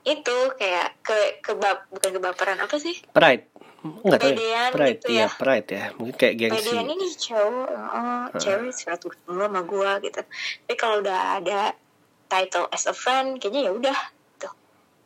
itu 0.08 0.36
kayak 0.56 1.04
ke 1.04 1.44
kebab 1.44 1.84
bukan 1.92 2.10
kebaperan 2.16 2.58
apa 2.64 2.76
sih? 2.80 2.96
pride 3.12 3.44
nggak 3.78 4.18
tahu 4.18 4.34
ya 4.34 4.62
pride 4.74 4.98
gitu 4.98 5.06
iya 5.14 5.20
ya. 5.22 5.28
pride 5.30 5.68
ya 5.70 5.84
mungkin 5.94 6.16
kayak 6.18 6.34
gengsi 6.34 6.66
Kepedean 6.66 6.88
ini 6.90 7.06
cowok, 7.14 7.68
oh, 7.70 8.26
cewek 8.34 8.72
suatu 8.74 9.06
dulu 9.22 9.46
sama 9.46 9.60
gua 9.62 10.02
gitu. 10.02 10.18
Tapi 10.18 10.74
kalau 10.74 10.98
udah 10.98 11.38
ada 11.38 11.78
title 12.26 12.66
as 12.74 12.90
a 12.90 12.94
friend, 12.94 13.38
kayaknya 13.38 13.70
ya 13.70 13.72
udah 13.72 13.98
tuh. 14.42 14.52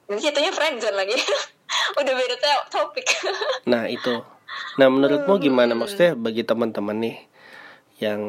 Nanti 0.09 0.25
jatuhnya 0.25 0.52
friendzone 0.57 0.97
lagi. 0.97 1.14
udah 2.00 2.12
beda 2.17 2.37
to- 2.41 2.69
topik. 2.73 3.07
Nah 3.69 3.85
itu. 3.93 4.25
Nah 4.81 4.88
menurutmu 4.88 5.37
gimana 5.37 5.76
maksudnya 5.76 6.17
bagi 6.17 6.41
teman-teman 6.41 6.97
nih 6.97 7.17
yang 8.03 8.21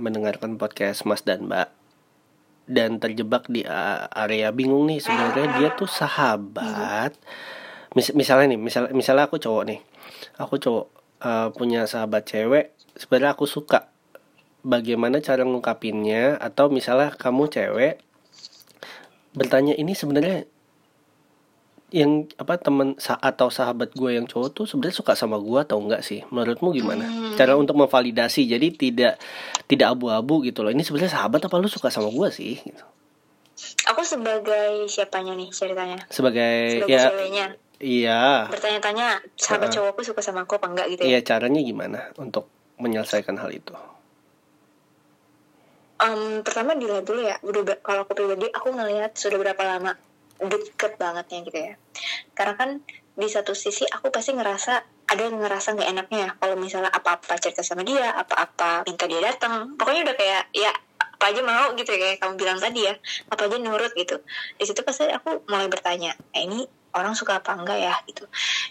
mendengarkan 0.00 0.56
podcast 0.56 1.04
Mas 1.04 1.20
dan 1.20 1.44
Mbak 1.44 1.68
dan 2.68 2.96
terjebak 2.96 3.44
di 3.48 3.64
a- 3.68 4.08
area 4.12 4.48
bingung 4.52 4.88
nih 4.88 5.04
sebenarnya 5.04 5.60
dia 5.60 5.68
tuh 5.76 5.88
sahabat. 5.88 7.12
Mis- 7.92 8.12
misalnya 8.16 8.56
nih, 8.56 8.60
misal 8.60 8.88
misalnya 8.92 9.28
aku 9.28 9.36
cowok 9.36 9.64
nih, 9.68 9.80
aku 10.40 10.56
cowok 10.56 10.86
eh, 11.24 11.48
punya 11.52 11.84
sahabat 11.84 12.24
cewek, 12.24 12.72
sebenarnya 12.96 13.36
aku 13.36 13.44
suka. 13.44 13.92
Bagaimana 14.64 15.20
cara 15.20 15.44
ngungkapinnya 15.44 16.40
atau 16.40 16.68
misalnya 16.68 17.12
kamu 17.14 17.48
cewek 17.52 18.00
bertanya 19.36 19.76
ini 19.76 19.94
sebenarnya 19.94 20.48
yang 21.88 22.28
apa 22.36 22.60
temen 22.60 23.00
sa 23.00 23.16
atau 23.16 23.48
sahabat 23.48 23.96
gue 23.96 24.10
yang 24.12 24.28
cowok 24.28 24.48
tuh 24.52 24.64
sebenarnya 24.68 25.00
suka 25.00 25.16
sama 25.16 25.40
gue 25.40 25.56
atau 25.56 25.80
enggak 25.80 26.04
sih 26.04 26.20
menurutmu 26.28 26.76
gimana 26.76 27.08
cara 27.32 27.56
untuk 27.56 27.80
memvalidasi 27.80 28.44
jadi 28.44 28.68
tidak 28.76 29.14
tidak 29.64 29.96
abu-abu 29.96 30.44
gitu 30.44 30.60
loh 30.60 30.68
ini 30.68 30.84
sebenarnya 30.84 31.16
sahabat 31.16 31.48
apa 31.48 31.56
lu 31.56 31.64
suka 31.64 31.88
sama 31.88 32.12
gue 32.12 32.28
sih 32.28 32.60
gitu. 32.60 32.84
Aku 33.90 34.06
sebagai 34.06 34.86
siapanya 34.86 35.34
nih 35.34 35.50
ceritanya? 35.50 35.98
sebagai, 36.12 36.78
Sebagai 36.78 36.92
ya 36.94 37.02
ceweknya. 37.10 37.46
iya 37.82 38.22
Bertanya-tanya 38.52 39.18
sahabat 39.34 39.72
cowokku 39.72 40.04
suka 40.04 40.20
sama 40.20 40.44
aku 40.44 40.60
apa 40.60 40.68
enggak 40.68 40.86
gitu 40.92 41.02
ya? 41.08 41.08
iya 41.08 41.20
caranya 41.24 41.58
gimana 41.64 42.12
untuk 42.20 42.52
menyelesaikan 42.78 43.34
hal 43.40 43.48
itu 43.50 43.72
Em, 45.98 46.46
pertama 46.46 46.78
dilihat 46.78 47.02
dulu 47.02 47.26
ya. 47.26 47.42
Udah 47.42 47.74
kalau 47.82 48.06
aku 48.06 48.14
pribadi 48.14 48.46
aku 48.54 48.70
ngelihat 48.70 49.18
sudah 49.18 49.34
berapa 49.34 49.58
lama 49.66 49.98
deket 50.38 50.94
bangetnya 50.96 51.38
gitu 51.42 51.58
ya. 51.58 51.74
Karena 52.34 52.54
kan 52.54 52.70
di 53.18 53.26
satu 53.26 53.50
sisi 53.52 53.82
aku 53.90 54.14
pasti 54.14 54.30
ngerasa 54.34 54.72
ada 55.08 55.22
yang 55.24 55.42
ngerasa 55.42 55.74
nggak 55.74 55.88
enaknya 55.90 56.18
ya. 56.18 56.30
Kalau 56.38 56.54
misalnya 56.54 56.90
apa-apa 56.94 57.34
cerita 57.42 57.66
sama 57.66 57.82
dia, 57.82 58.14
apa-apa 58.14 58.86
minta 58.86 59.10
dia 59.10 59.18
datang. 59.18 59.74
Pokoknya 59.74 60.06
udah 60.06 60.16
kayak 60.16 60.42
ya 60.54 60.70
apa 60.98 61.34
aja 61.34 61.42
mau 61.42 61.74
gitu 61.74 61.90
ya 61.90 61.98
kayak 61.98 62.16
kamu 62.22 62.34
bilang 62.38 62.58
tadi 62.62 62.86
ya. 62.86 62.94
Apa 63.32 63.50
aja 63.50 63.56
nurut 63.58 63.92
gitu. 63.98 64.22
Di 64.54 64.64
situ 64.64 64.80
pasti 64.86 65.10
aku 65.10 65.42
mulai 65.50 65.66
bertanya 65.66 66.14
eh, 66.36 66.46
ini 66.46 66.62
orang 66.94 67.18
suka 67.18 67.42
apa 67.42 67.58
enggak 67.58 67.78
ya? 67.82 67.94
Gitu. 68.06 68.22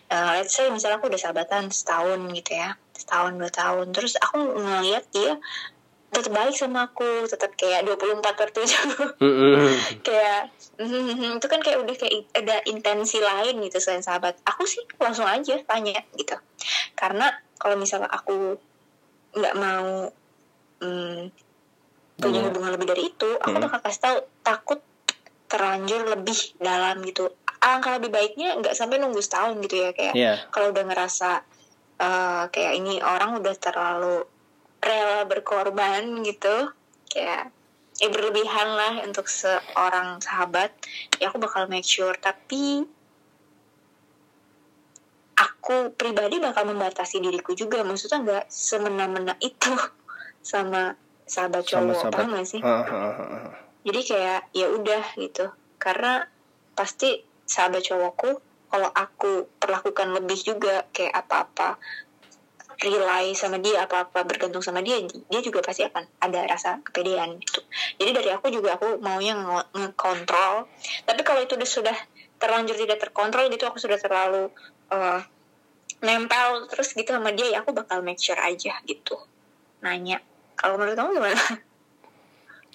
Eh, 0.07 0.31
let's 0.39 0.55
say 0.55 0.71
misalnya 0.71 1.03
aku 1.03 1.11
udah 1.11 1.19
sahabatan 1.19 1.67
setahun 1.73 2.19
gitu 2.31 2.55
ya 2.55 2.79
setahun 2.97 3.37
dua 3.37 3.51
tahun. 3.53 3.93
Terus 3.93 4.17
aku 4.17 4.57
ngeliat 4.57 5.05
dia 5.13 5.37
tetap 6.07 6.31
baik 6.31 6.55
sama 6.55 6.87
aku 6.87 7.27
tetap 7.27 7.51
kayak 7.53 7.83
24 7.83 8.23
per 8.23 8.49
7 8.49 9.19
Mm-mm. 9.21 9.69
kayak 10.01 10.49
mhm, 10.79 11.37
itu 11.37 11.45
kan 11.45 11.59
kayak 11.59 11.83
udah 11.83 11.93
kayak 11.93 12.25
ada 12.33 12.63
intensi 12.65 13.19
lain 13.19 13.59
gitu 13.61 13.77
selain 13.77 14.01
sahabat 14.01 14.39
aku 14.43 14.63
sih 14.63 14.81
langsung 14.97 15.27
aja 15.27 15.59
tanya 15.63 15.99
gitu 16.15 16.33
karena 16.95 17.27
kalau 17.57 17.75
misalnya 17.75 18.07
aku 18.07 18.55
nggak 19.35 19.55
mau 19.55 20.09
hmm, 20.79 21.29
punya 22.17 22.39
hubungan 22.47 22.71
lebih 22.73 22.87
dari 22.87 23.03
itu 23.07 23.29
aku 23.37 23.53
Hmm. 23.53 23.63
bakal 23.67 23.79
kasih 23.83 24.01
tahu 24.01 24.17
takut 24.41 24.79
terlanjur 25.47 26.07
lebih 26.07 26.39
dalam 26.57 27.03
gitu 27.03 27.29
angka 27.59 27.99
lebih 27.99 28.09
baiknya 28.09 28.55
nggak 28.57 28.73
sampai 28.73 28.97
nunggu 28.97 29.19
setahun 29.19 29.59
gitu 29.61 29.75
ya 29.79 29.89
kayak 29.91 30.13
Iya. 30.15 30.33
kalau 30.49 30.71
udah 30.71 30.83
ngerasa 30.87 31.29
eh, 31.97 32.43
kayak 32.49 32.73
ini 32.77 33.01
orang 33.01 33.37
udah 33.37 33.55
terlalu 33.57 34.23
rela 34.87 35.27
berkorban 35.27 36.23
gitu. 36.23 36.71
Kayak 37.11 37.51
ya 37.97 38.07
berlebihan 38.13 38.67
lah 38.73 38.93
untuk 39.03 39.27
seorang 39.27 40.23
sahabat. 40.23 40.71
Ya 41.19 41.29
aku 41.29 41.37
bakal 41.43 41.67
make 41.67 41.85
sure. 41.85 42.15
Tapi 42.15 42.87
aku 45.37 45.91
pribadi 45.93 46.39
bakal 46.39 46.65
membatasi 46.71 47.19
diriku 47.19 47.53
juga. 47.53 47.83
Maksudnya 47.83 48.23
nggak 48.23 48.45
semena-mena 48.47 49.35
itu 49.43 49.75
sama 50.55 50.95
sahabat 51.27 51.67
sama 51.67 51.91
cowok. 51.91 51.99
sahabat. 51.99 52.15
Paham 52.15 52.29
gak 52.39 52.47
sih? 52.47 52.61
Jadi 53.87 54.01
kayak 54.03 54.41
ya 54.55 54.67
udah 54.71 55.03
gitu. 55.19 55.45
Karena 55.77 56.23
pasti 56.73 57.21
sahabat 57.47 57.83
cowokku 57.83 58.31
kalau 58.67 58.91
aku 58.91 59.47
perlakukan 59.59 60.11
lebih 60.11 60.35
juga 60.43 60.83
kayak 60.91 61.15
apa-apa 61.15 61.79
rely 62.77 63.33
sama 63.33 63.57
dia 63.57 63.89
apa-apa 63.89 64.21
bergantung 64.21 64.61
sama 64.61 64.85
dia 64.85 65.01
dia 65.01 65.41
juga 65.41 65.65
pasti 65.65 65.81
akan 65.81 66.05
ada 66.21 66.45
rasa 66.45 66.77
kepedean 66.85 67.41
gitu. 67.41 67.61
Jadi 67.97 68.11
dari 68.13 68.29
aku 68.29 68.53
juga 68.53 68.77
aku 68.77 69.01
maunya 69.01 69.33
nge- 69.33 69.69
ngekontrol. 69.73 70.69
Tapi 71.05 71.21
kalau 71.25 71.41
itu 71.41 71.57
udah 71.57 71.69
sudah 71.69 71.97
terlanjur 72.37 72.77
tidak 72.77 73.01
terkontrol 73.01 73.49
gitu 73.49 73.65
aku 73.65 73.81
sudah 73.81 73.97
terlalu 73.97 74.53
eh, 74.93 75.21
nempel 76.05 76.69
terus 76.69 76.93
gitu 76.93 77.09
sama 77.09 77.33
dia 77.33 77.57
ya 77.57 77.65
aku 77.65 77.73
bakal 77.73 78.05
make 78.05 78.21
sure 78.21 78.37
aja 78.37 78.77
gitu. 78.85 79.17
Nanya 79.81 80.21
kalau 80.53 80.77
menurut 80.77 80.93
kamu 80.93 81.17
gimana? 81.17 81.43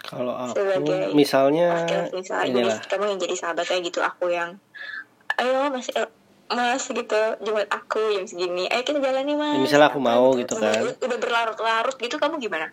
Kalau 0.02 0.34
aku 0.34 0.58
Sebagai 0.58 1.14
misalnya 1.14 2.10
misalnya 2.10 2.46
inilah. 2.50 2.78
Kamu 2.90 3.04
yang 3.06 3.20
jadi 3.22 3.34
sahabat 3.38 3.64
kayak 3.70 3.82
gitu 3.86 4.02
aku 4.02 4.34
yang 4.34 4.58
ayo 5.38 5.70
mas 5.70 5.88
eh, 5.94 6.10
mas 6.52 6.84
gitu. 6.84 7.20
Jemput 7.42 7.68
aku 7.68 8.00
jam 8.14 8.24
segini. 8.28 8.68
Ayo 8.68 8.82
kita 8.84 9.00
jalan 9.00 9.24
nih 9.24 9.36
mas. 9.36 9.54
Ya, 9.56 9.58
misalnya 9.60 9.88
aku 9.90 10.00
mau 10.00 10.32
gitu 10.36 10.54
kan. 10.56 10.84
udah, 10.84 10.96
udah 11.00 11.18
berlarut-larut 11.18 11.96
gitu 11.96 12.16
kamu 12.20 12.38
gimana? 12.38 12.68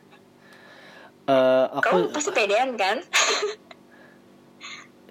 Eh, 1.30 1.66
kamu 1.80 2.10
aku 2.10 2.16
pasti 2.16 2.32
pedean 2.36 2.76
kan? 2.76 3.00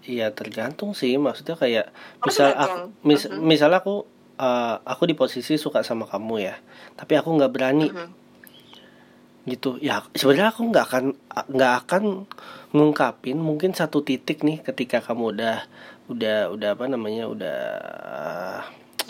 Iya 0.09 0.33
tergantung 0.33 0.97
sih. 0.97 1.21
Maksudnya 1.21 1.53
kayak 1.61 1.93
Oh, 2.25 2.33
misal 2.33 2.57
aku 2.57 2.97
mis, 3.05 3.29
misal 3.29 3.69
aku 3.77 4.09
eh, 4.41 4.77
aku 4.81 5.05
di 5.05 5.13
posisi 5.13 5.61
suka 5.61 5.85
sama 5.85 6.09
kamu 6.09 6.49
ya. 6.49 6.57
Tapi 6.97 7.13
aku 7.21 7.37
nggak 7.37 7.53
berani 7.53 7.93
Mhm. 7.93 8.09
Gitu. 9.47 9.79
Ya 9.79 10.03
sebenarnya 10.17 10.51
aku 10.51 10.63
nggak 10.73 10.85
akan 10.89 11.05
nggak 11.53 11.75
akan 11.85 12.05
ngungkapin 12.75 13.39
mungkin 13.39 13.73
satu 13.73 14.03
titik 14.03 14.43
nih 14.43 14.61
ketika 14.61 14.99
kamu 15.05 15.37
udah 15.37 15.57
udah 16.09 16.53
udah 16.53 16.69
apa 16.75 16.85
namanya 16.89 17.29
udah 17.29 17.61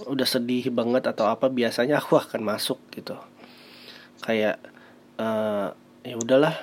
udah 0.06 0.26
sedih 0.26 0.70
banget 0.70 1.06
atau 1.10 1.26
apa 1.30 1.50
biasanya 1.50 2.02
aku 2.02 2.18
akan 2.18 2.42
masuk 2.42 2.78
gitu. 2.92 3.14
Kayak 4.22 4.58
eh 5.18 5.68
ya 6.06 6.14
udahlah 6.18 6.54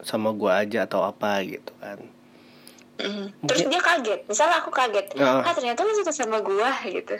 sama 0.00 0.32
gua 0.32 0.64
aja 0.64 0.84
atau 0.88 1.04
apa 1.04 1.40
gitu 1.44 1.72
kan. 1.80 2.00
Mhm. 3.00 3.48
terus 3.48 3.64
dia 3.64 3.80
kaget. 3.80 4.20
Misalnya 4.28 4.60
aku 4.60 4.68
kaget. 4.68 5.16
Ah. 5.16 5.40
ah 5.40 5.52
ternyata 5.56 5.80
lu 5.88 5.92
suka 5.96 6.12
sama 6.12 6.44
gua 6.44 6.68
gitu 6.84 7.16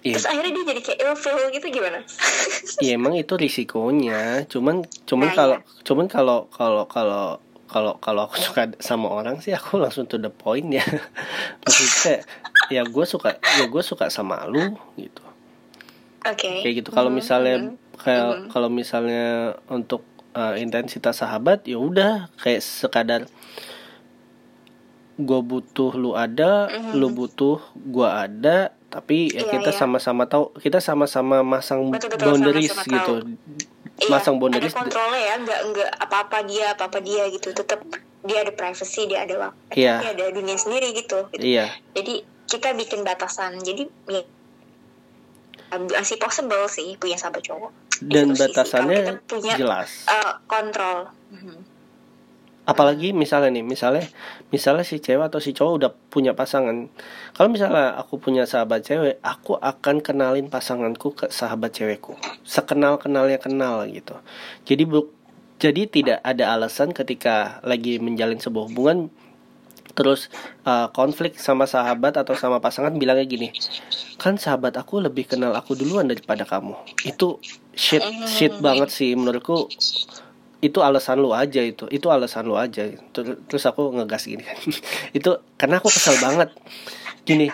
Iya. 0.00 0.16
terus 0.16 0.26
akhirnya 0.26 0.52
dia 0.56 0.64
jadi 0.70 0.80
kayak 0.80 0.98
ilfeel 1.02 1.38
gitu 1.52 1.66
gimana 1.70 1.98
Ya 2.84 2.96
emang 2.96 3.12
itu 3.14 3.36
risikonya. 3.36 4.48
Cuman 4.48 4.80
cuman 5.04 5.28
Nah, 5.28 5.36
kalau 5.36 5.56
cuman 5.82 6.06
kalau 6.06 6.38
kalau 6.48 6.84
kalau 6.86 7.24
kalau 7.68 7.92
kalau 8.00 8.20
aku 8.24 8.40
suka 8.46 8.72
sama 8.80 9.06
orang 9.06 9.38
sih 9.38 9.52
aku 9.52 9.76
langsung 9.76 10.08
to 10.08 10.16
the 10.16 10.28
point 10.28 10.66
ya. 10.70 10.80
Maksudnya 11.62 12.24
ya 12.68 12.82
gue 12.82 13.04
suka 13.04 13.36
ya 13.36 13.64
gue 13.66 13.82
suka 13.82 14.08
sama 14.08 14.40
lu 14.44 14.72
gitu. 14.96 15.20
oke 16.22 16.50
Kayak 16.64 16.74
gitu. 16.80 16.88
Kalau 16.90 17.12
Mhm, 17.12 17.16
misalnya 17.16 17.54
mhm. 17.60 17.74
kayak 17.94 18.24
Mhm. 18.24 18.46
kalau 18.48 18.68
misalnya 18.68 19.26
untuk 19.68 20.00
uh, 20.32 20.56
intensitas 20.56 21.20
sahabat 21.20 21.68
ya 21.68 21.76
udah 21.76 22.32
kayak 22.38 22.64
sekadar 22.64 23.28
gue 25.20 25.40
butuh 25.42 25.92
lu 25.92 26.16
ada, 26.16 26.72
Mhm. 26.72 26.96
lu 26.96 27.12
butuh 27.12 27.60
gua 27.76 28.24
ada, 28.24 28.72
tapi 28.90 29.30
ya 29.30 29.46
Iya, 29.46 29.52
kita 29.54 29.70
iya. 29.70 29.78
sama-sama 29.78 30.26
tahu, 30.26 30.50
kita 30.56 30.78
sama-sama 30.78 31.40
masang 31.40 31.88
Betul-betul, 31.88 32.26
boundaries 32.26 32.68
sama-sama 32.68 32.90
gitu. 32.92 33.14
Iya, 33.96 34.10
masang 34.10 34.36
boundaries 34.36 34.74
ada 34.74 34.80
kontrolnya 34.82 35.20
ya 35.20 35.34
nggak 35.38 35.60
nggak 35.64 35.90
apa 36.00 36.16
apa 36.26 36.38
dia 36.42 36.66
apa 36.74 36.84
apa 36.86 36.98
dia 36.98 37.22
gitu 37.28 37.48
tetap 37.52 37.80
dia 38.20 38.38
ada 38.40 38.50
privacy 38.50 39.06
dia 39.06 39.22
ada 39.22 39.34
waktu 39.40 39.78
Iya. 39.78 39.94
dia 39.96 40.10
ada 40.12 40.24
dunia 40.30 40.56
sendiri 40.56 40.90
gitu, 40.92 41.30
gitu. 41.30 41.40
Iya, 41.40 41.70
jadi 41.94 42.14
kita 42.44 42.74
bikin 42.74 43.00
batasan 43.00 43.62
jadi 43.62 43.86
ya 44.06 44.22
masih 45.70 46.18
possible 46.18 46.66
sih 46.66 46.98
punya 46.98 47.14
sahabat 47.14 47.46
cowok 47.46 47.70
dan 48.02 48.26
Itu 48.26 48.34
sih, 48.34 48.42
batasannya 48.42 48.96
kita 48.98 49.12
punya 49.24 49.54
jelas. 49.54 49.90
eh, 50.04 50.32
kontrol 50.44 51.14
Mhm. 51.30 51.62
Apalagi 52.70 53.10
misalnya 53.10 53.50
nih, 53.50 53.66
misalnya 53.66 54.06
misalnya 54.54 54.86
si 54.86 55.02
cewek 55.02 55.26
atau 55.26 55.42
si 55.42 55.50
cowok 55.50 55.72
udah 55.74 55.90
punya 56.06 56.38
pasangan. 56.38 56.86
Kalau 57.34 57.48
misalnya 57.50 57.98
aku 57.98 58.22
punya 58.22 58.46
sahabat 58.46 58.86
cewek, 58.86 59.18
aku 59.26 59.58
akan 59.58 59.98
kenalin 59.98 60.46
pasanganku 60.46 61.18
ke 61.18 61.26
sahabat 61.34 61.74
cewekku. 61.74 62.14
Sekenal 62.46 63.02
kenalnya 63.02 63.42
kenal 63.42 63.82
gitu. 63.90 64.14
Jadi 64.62 64.86
bu 64.86 65.10
jadi 65.58 65.90
tidak 65.90 66.18
ada 66.22 66.54
alasan 66.54 66.94
ketika 66.94 67.58
lagi 67.66 67.98
menjalin 67.98 68.38
sebuah 68.38 68.70
hubungan 68.70 69.10
terus 69.92 70.32
uh, 70.64 70.88
konflik 70.94 71.36
sama 71.36 71.66
sahabat 71.66 72.16
atau 72.16 72.32
sama 72.38 72.62
pasangan 72.62 72.94
bilangnya 72.94 73.26
gini 73.26 73.48
kan 74.16 74.38
sahabat 74.38 74.78
aku 74.78 75.02
lebih 75.02 75.28
kenal 75.28 75.52
aku 75.52 75.76
duluan 75.76 76.08
daripada 76.08 76.46
kamu 76.46 76.72
itu 77.04 77.36
shit 77.74 78.00
shit 78.24 78.54
banget 78.62 78.88
sih 78.88 79.12
menurutku 79.18 79.68
itu 80.60 80.78
alasan 80.84 81.24
lu 81.24 81.32
aja 81.32 81.64
itu. 81.64 81.88
Itu 81.88 82.12
alasan 82.12 82.44
lu 82.44 82.54
aja. 82.56 82.84
Ter- 83.16 83.40
terus 83.48 83.64
aku 83.64 83.96
ngegas 83.96 84.28
gini 84.28 84.44
kan. 84.44 84.56
Itu 85.16 85.40
karena 85.56 85.80
aku 85.80 85.88
kesel 85.88 86.20
banget. 86.20 86.52
Gini 87.24 87.48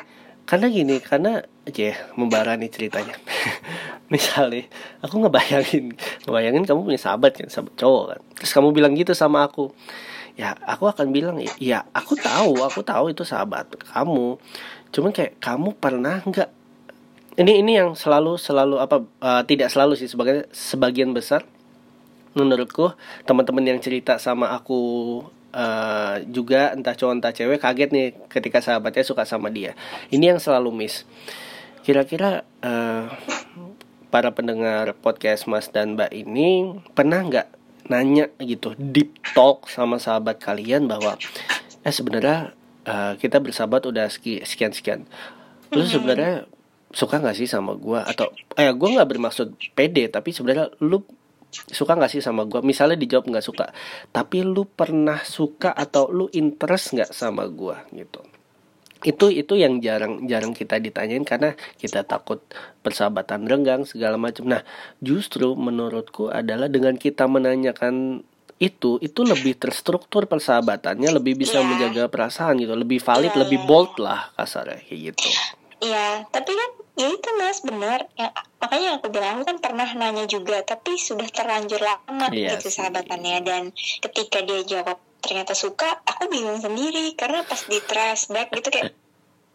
karena 0.46 0.70
gini 0.70 1.02
karena 1.02 1.42
aja 1.66 1.82
ya, 1.90 1.96
membara 2.14 2.54
nih 2.54 2.70
ceritanya. 2.70 3.14
Misalnya 4.12 4.70
aku 5.02 5.22
ngebayangin 5.22 5.98
ngebayangin 6.26 6.62
kamu 6.62 6.86
punya 6.86 7.00
sahabat 7.02 7.34
kan 7.38 7.50
sahabat 7.50 7.74
cowok 7.78 8.04
kan. 8.14 8.20
Terus 8.42 8.52
kamu 8.54 8.68
bilang 8.74 8.92
gitu 8.94 9.14
sama 9.14 9.46
aku. 9.46 9.70
Ya 10.38 10.54
aku 10.66 10.86
akan 10.86 11.10
bilang 11.10 11.42
ya 11.58 11.86
aku 11.90 12.14
tahu 12.18 12.62
aku 12.62 12.82
tahu 12.82 13.14
itu 13.14 13.22
sahabat 13.22 13.70
kamu. 13.90 14.38
Cuman 14.94 15.10
kayak 15.14 15.38
kamu 15.38 15.74
pernah 15.78 16.22
nggak? 16.22 16.50
Ini 17.36 17.52
ini 17.62 17.72
yang 17.76 17.92
selalu 17.98 18.38
selalu 18.38 18.80
apa 18.80 19.02
uh, 19.22 19.42
tidak 19.44 19.68
selalu 19.68 19.98
sih 19.98 20.08
sebagai 20.08 20.48
sebagian 20.54 21.12
besar 21.12 21.44
menurutku 22.36 22.92
teman-teman 23.24 23.64
yang 23.64 23.80
cerita 23.80 24.20
sama 24.20 24.52
aku 24.52 24.78
uh, 25.56 26.20
juga 26.28 26.76
entah 26.76 26.92
cowok 26.92 27.12
entah 27.16 27.32
cewek 27.32 27.58
kaget 27.58 27.90
nih 27.90 28.08
ketika 28.28 28.60
sahabatnya 28.60 29.02
suka 29.02 29.24
sama 29.24 29.48
dia. 29.48 29.72
Ini 30.12 30.36
yang 30.36 30.40
selalu 30.40 30.84
miss. 30.84 31.08
Kira-kira 31.80 32.44
uh, 32.60 33.08
para 34.12 34.36
pendengar 34.36 34.92
podcast 35.00 35.48
Mas 35.48 35.72
dan 35.72 35.96
Mbak 35.96 36.12
ini 36.12 36.76
pernah 36.92 37.24
nggak 37.24 37.48
nanya 37.86 38.28
gitu 38.42 38.74
deep 38.76 39.14
talk 39.32 39.70
sama 39.70 39.96
sahabat 40.02 40.42
kalian 40.42 40.90
bahwa 40.90 41.14
eh 41.86 41.94
sebenarnya 41.94 42.50
uh, 42.82 43.14
kita 43.14 43.38
bersahabat 43.38 43.86
udah 43.86 44.10
sekian 44.10 44.74
sekian 44.74 45.06
lu 45.70 45.86
sebenarnya 45.86 46.50
suka 46.94 47.18
nggak 47.18 47.36
sih 47.36 47.50
sama 47.50 47.74
gua? 47.74 48.06
Atau 48.06 48.30
eh 48.54 48.70
gua 48.74 48.88
nggak 49.00 49.10
bermaksud 49.10 49.54
pede 49.74 50.06
tapi 50.10 50.30
sebenarnya 50.30 50.72
lu 50.82 51.02
suka 51.70 51.96
nggak 51.96 52.12
sih 52.12 52.22
sama 52.24 52.44
gua? 52.44 52.60
Misalnya 52.60 52.96
dijawab 53.00 53.30
nggak 53.32 53.46
suka. 53.46 53.72
Tapi 54.12 54.44
lu 54.44 54.68
pernah 54.68 55.20
suka 55.24 55.72
atau 55.72 56.08
lu 56.12 56.28
interest 56.32 56.96
nggak 56.96 57.10
sama 57.12 57.48
gua? 57.48 57.84
Gitu. 57.92 58.20
Itu 59.04 59.28
itu 59.28 59.54
yang 59.54 59.78
jarang 59.84 60.24
jarang 60.26 60.56
kita 60.56 60.80
ditanyain 60.80 61.22
karena 61.22 61.52
kita 61.76 62.02
takut 62.02 62.40
persahabatan 62.80 63.44
renggang 63.44 63.84
segala 63.84 64.16
macam 64.16 64.48
nah 64.48 64.62
justru 65.04 65.52
menurutku 65.52 66.32
adalah 66.32 66.66
dengan 66.66 66.96
kita 66.96 67.28
menanyakan 67.28 68.24
itu 68.56 68.96
itu 69.04 69.20
lebih 69.20 69.60
terstruktur 69.60 70.24
persahabatannya 70.24 71.12
lebih 71.12 71.36
bisa 71.36 71.60
Iya. 71.60 71.68
menjaga 71.68 72.04
perasaan 72.08 72.56
gitu. 72.56 72.72
Lebih 72.72 73.04
valid 73.04 73.36
Iya, 73.36 73.40
lebih 73.44 73.58
iya, 73.60 73.68
bold 73.68 73.92
lah 74.00 74.32
kasarnya 74.32 74.80
kayak 74.80 75.00
gitu. 75.12 75.28
Iya, 75.84 76.24
tapi 76.32 76.56
kan 76.56 76.70
ya 76.96 77.06
itu 77.12 77.28
mas 77.36 77.60
benar. 77.60 78.08
Ya, 78.16 78.32
makanya 78.58 78.98
aku 78.98 79.12
bilang 79.12 79.40
aku 79.40 79.52
kan 79.52 79.58
pernah 79.60 79.88
nanya 79.92 80.24
juga, 80.24 80.64
tapi 80.64 80.96
sudah 80.96 81.28
terlanjur 81.28 81.78
lama 81.78 82.32
Iya 82.32 82.56
gitu 82.56 82.72
sahabatannya 82.72 83.38
dan 83.44 83.62
ketika 84.00 84.40
dia 84.42 84.64
jawab 84.64 84.98
ternyata 85.20 85.52
suka, 85.52 86.00
aku 86.08 86.32
bingung 86.32 86.56
sendiri 86.56 87.12
karena 87.14 87.44
pas 87.44 87.60
di 87.68 87.78
trace 87.84 88.32
back 88.32 88.48
gitu 88.56 88.68
kayak 88.72 88.96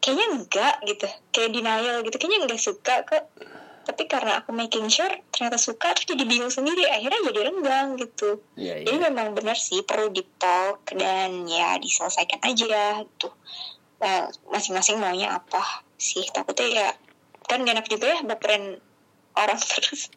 kayaknya 0.02 0.28
enggak 0.38 0.76
gitu, 0.86 1.08
kayak 1.34 1.50
denial 1.54 1.98
gitu, 2.06 2.16
kayaknya 2.18 2.40
enggak 2.46 2.62
suka 2.62 2.96
kok. 3.06 3.26
Tapi 3.82 4.06
karena 4.06 4.46
aku 4.46 4.54
making 4.54 4.94
sure 4.94 5.10
ternyata 5.34 5.58
suka, 5.58 5.98
terus 5.98 6.14
jadi 6.14 6.24
bingung 6.30 6.54
sendiri, 6.54 6.86
akhirnya 6.86 7.34
jadi 7.34 7.40
renggang 7.50 7.98
gitu. 7.98 8.38
Iya, 8.54 8.86
Jadi 8.86 8.98
iya. 8.98 9.06
memang 9.10 9.34
benar 9.34 9.58
sih 9.58 9.82
perlu 9.82 10.14
deep 10.14 10.30
talk 10.38 10.86
dan 10.94 11.50
ya 11.50 11.82
diselesaikan 11.82 12.46
aja 12.46 13.02
gitu. 13.02 13.34
Nah, 14.02 14.30
masing-masing 14.54 15.02
maunya 15.02 15.34
apa 15.34 15.82
sih? 15.98 16.22
Takutnya 16.30 16.68
ya 16.70 16.88
kan 17.52 17.68
gak 17.68 17.76
enak 17.76 17.88
juga 17.92 18.08
ya 18.08 18.20
baperan 18.24 18.80
orang 19.36 19.60
terus. 19.76 20.08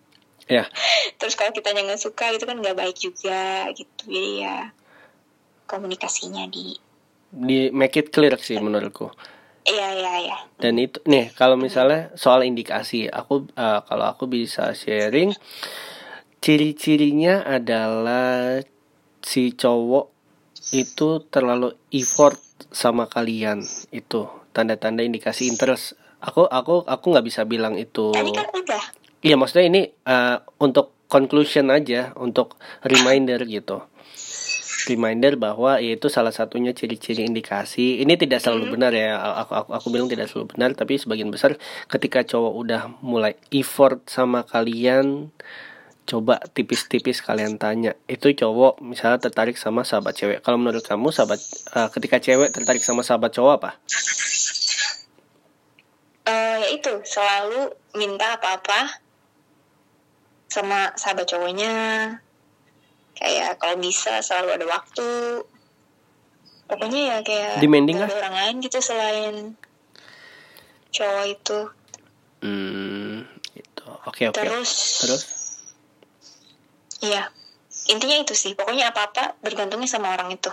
Ya. 0.47 0.71
Terus 1.19 1.35
kalau 1.35 1.51
kita 1.51 1.75
nggak 1.75 1.99
suka 1.99 2.31
gitu 2.37 2.47
kan 2.47 2.63
nggak 2.63 2.79
baik 2.79 2.97
juga 3.01 3.67
gitu. 3.75 4.03
Jadi 4.07 4.47
ya 4.47 4.71
komunikasinya 5.67 6.47
di 6.47 6.77
di 7.35 7.73
make 7.75 7.99
it 7.99 8.09
clear 8.15 8.39
sih 8.39 8.61
menurutku 8.63 9.11
iya 9.67 9.91
iya 9.97 10.15
iya. 10.23 10.39
dan 10.63 10.79
itu 10.79 11.03
nih 11.09 11.35
kalau 11.35 11.59
misalnya 11.59 12.15
soal 12.15 12.47
indikasi 12.47 13.11
aku 13.11 13.51
eh, 13.51 13.81
kalau 13.83 14.07
aku 14.07 14.31
bisa 14.31 14.71
sharing 14.77 15.35
ciri-cirinya 16.39 17.43
adalah 17.43 18.63
si 19.25 19.57
cowok 19.57 20.13
itu 20.77 21.25
terlalu 21.33 21.75
effort 21.91 22.39
sama 22.71 23.11
kalian 23.11 23.65
itu 23.91 24.29
tanda-tanda 24.55 25.03
indikasi 25.03 25.51
interest 25.51 25.99
aku 26.25 26.49
aku 26.49 26.75
aku 26.89 27.05
nggak 27.13 27.27
bisa 27.29 27.43
bilang 27.45 27.77
itu 27.77 28.11
tadi 28.17 28.33
kan 28.33 28.49
udah. 28.49 28.85
Iya 29.25 29.41
maksudnya 29.41 29.65
ini 29.69 29.83
uh, 30.05 30.41
untuk 30.61 30.93
conclusion 31.09 31.73
aja 31.73 32.13
untuk 32.17 32.61
reminder 32.85 33.41
gitu. 33.49 33.85
Reminder 34.85 35.41
bahwa 35.41 35.81
itu 35.81 36.13
salah 36.13 36.29
satunya 36.29 36.77
ciri-ciri 36.77 37.25
indikasi. 37.25 38.05
Ini 38.05 38.21
tidak 38.21 38.45
selalu 38.45 38.77
benar 38.77 38.93
ya 38.93 39.17
aku, 39.17 39.53
aku 39.57 39.71
aku 39.73 39.87
bilang 39.89 40.13
tidak 40.13 40.29
selalu 40.29 40.53
benar 40.53 40.77
tapi 40.77 41.01
sebagian 41.01 41.33
besar 41.33 41.57
ketika 41.89 42.21
cowok 42.21 42.53
udah 42.53 42.83
mulai 43.01 43.33
effort 43.49 44.05
sama 44.13 44.45
kalian 44.45 45.33
coba 46.05 46.37
tipis-tipis 46.53 47.25
kalian 47.25 47.57
tanya 47.57 47.97
itu 48.13 48.37
cowok 48.37 48.85
misalnya 48.85 49.25
tertarik 49.25 49.57
sama 49.57 49.89
sahabat 49.89 50.13
cewek? 50.21 50.39
Kalau 50.45 50.61
menurut 50.61 50.85
kamu 50.85 51.09
sahabat 51.09 51.41
uh, 51.73 51.89
ketika 51.89 52.21
cewek 52.21 52.53
tertarik 52.53 52.85
sama 52.85 53.01
sahabat 53.01 53.33
cowok 53.33 53.53
apa 53.57 53.71
uh, 56.29 56.57
ya 56.61 56.69
itu 56.73 56.93
selalu 57.05 57.73
minta 57.97 58.37
apa-apa 58.41 59.01
sama 60.49 60.95
sahabat 60.95 61.27
cowoknya. 61.29 61.75
Kayak 63.15 63.63
kalau 63.63 63.79
bisa 63.79 64.19
selalu 64.23 64.59
ada 64.59 64.67
waktu. 64.67 65.11
Pokoknya 66.65 67.01
ya 67.13 67.17
kayak 67.21 67.61
Demanding 67.61 68.01
ada 68.01 68.09
lah. 68.09 68.19
orang 68.25 68.35
lain 68.35 68.55
gitu 68.65 68.79
selain 68.81 69.55
cowok 70.91 71.25
itu. 71.29 71.59
Hmm 72.41 73.29
itu 73.55 73.85
oke 74.09 74.23
oke. 74.33 74.37
Terus 74.37 74.73
terus? 75.05 75.23
Iya 77.05 77.29
intinya 77.93 78.17
itu 78.25 78.33
sih. 78.33 78.57
Pokoknya 78.57 78.91
apa-apa 78.91 79.37
bergantungnya 79.45 79.91
sama 79.91 80.17
orang 80.17 80.33
itu. 80.33 80.49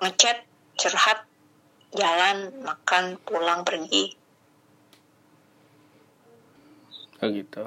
Ngechat 0.00 0.44
curhat 0.76 1.24
jalan 1.94 2.50
makan 2.64 3.20
pulang 3.22 3.62
pergi. 3.62 4.16
Oh 7.22 7.28
gitu. 7.30 7.64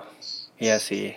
Ya 0.60 0.78
sih. 0.78 1.16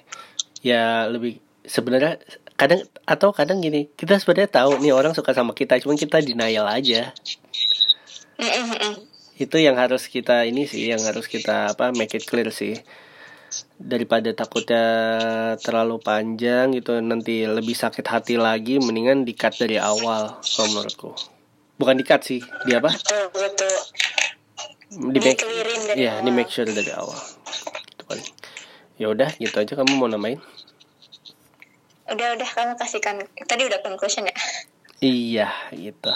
Ya 0.62 1.10
lebih 1.10 1.42
sebenarnya 1.66 2.22
kadang 2.54 2.86
atau 3.02 3.34
kadang 3.34 3.58
gini 3.58 3.90
kita 3.98 4.18
sebenarnya 4.22 4.50
tahu 4.50 4.78
nih 4.78 4.94
orang 4.94 5.12
suka 5.18 5.34
sama 5.34 5.52
kita 5.52 5.78
cuman 5.82 5.98
kita 5.98 6.22
denial 6.22 6.64
aja. 6.70 7.10
Itu 9.36 9.58
yang 9.58 9.74
harus 9.74 10.06
kita 10.06 10.46
ini 10.46 10.70
sih 10.70 10.94
yang 10.94 11.02
harus 11.02 11.26
kita 11.26 11.74
apa 11.74 11.90
make 11.92 12.14
it 12.14 12.24
clear 12.24 12.48
sih. 12.54 12.78
Daripada 13.76 14.32
takutnya 14.32 14.84
terlalu 15.60 16.00
panjang 16.00 16.72
gitu 16.72 16.96
nanti 17.04 17.44
lebih 17.44 17.76
sakit 17.76 18.06
hati 18.08 18.40
lagi 18.40 18.80
mendingan 18.80 19.28
di 19.28 19.36
cut 19.36 19.58
dari 19.60 19.76
awal 19.76 20.40
kalau 20.40 20.68
menurutku 20.72 21.12
bukan 21.76 21.94
di 21.96 22.04
cut 22.04 22.22
sih 22.22 22.40
di 22.64 22.72
apa? 22.72 22.90
Betul 22.90 23.22
betul. 23.32 23.74
Di 24.92 25.18
make 25.18 25.42
ya 25.96 26.20
di 26.20 26.30
make 26.30 26.52
sure 26.52 26.68
dari 26.68 26.92
awal. 26.92 27.16
Gitu 27.88 28.04
kan. 28.04 28.18
Ya 29.00 29.06
udah 29.08 29.30
gitu 29.36 29.56
aja. 29.56 29.72
Kamu 29.72 29.96
mau 29.96 30.06
namain 30.06 30.36
udah 32.06 32.28
udah. 32.36 32.48
Kamu 32.48 32.72
kasihkan. 32.76 33.24
Tadi 33.48 33.62
udah 33.64 33.80
conclusion 33.80 34.28
ya? 34.28 34.36
Iya 35.00 35.48
gitu. 35.72 36.12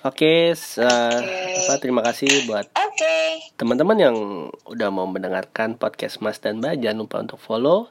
Oke 0.00 0.52
s- 0.52 0.76
uh, 0.76 1.18
apa 1.60 1.76
terima 1.76 2.00
kasih 2.00 2.48
buat 2.48 2.72
oke. 2.72 3.16
teman-teman 3.60 3.98
yang 4.00 4.16
udah 4.64 4.88
mau 4.88 5.04
mendengarkan 5.04 5.76
podcast 5.76 6.20
Mas 6.20 6.40
dan 6.40 6.60
Mbak. 6.60 6.80
Jangan 6.80 6.98
lupa 7.00 7.16
untuk 7.20 7.36
follow. 7.36 7.88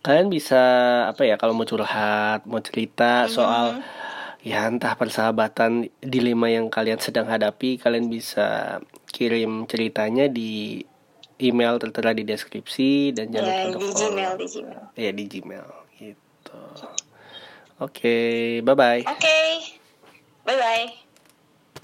Kalian 0.00 0.28
bisa 0.28 0.60
apa 1.06 1.24
ya 1.24 1.36
kalau 1.36 1.52
mau 1.52 1.64
curhat 1.64 2.44
mau 2.44 2.60
cerita 2.60 3.26
soal 3.26 3.80
ya 4.40 4.64
entah 4.64 4.96
persahabatan 4.96 5.92
dilema 6.00 6.48
yang 6.48 6.72
kalian 6.72 6.96
sedang 6.96 7.28
hadapi 7.28 7.76
kalian 7.76 8.08
bisa 8.08 8.80
kirim 9.12 9.68
ceritanya 9.68 10.32
di 10.32 10.80
email 11.40 11.76
tertera 11.80 12.12
di 12.16 12.24
deskripsi 12.24 13.16
dan 13.16 13.32
jangan 13.32 13.48
lupa 13.48 13.60
ya 13.60 13.68
untuk 13.68 13.80
di 13.80 13.88
follow. 13.92 14.08
gmail 14.12 14.32
di 14.36 14.46
gmail. 14.48 14.82
Ya 14.96 15.10
di 15.12 15.24
Gmail 15.28 15.68
gitu. 16.00 16.62
Oke 17.80 18.18
bye 18.64 18.76
bye 18.76 19.02
oke 19.04 19.38
bye 20.44 20.56
bye 20.56 21.09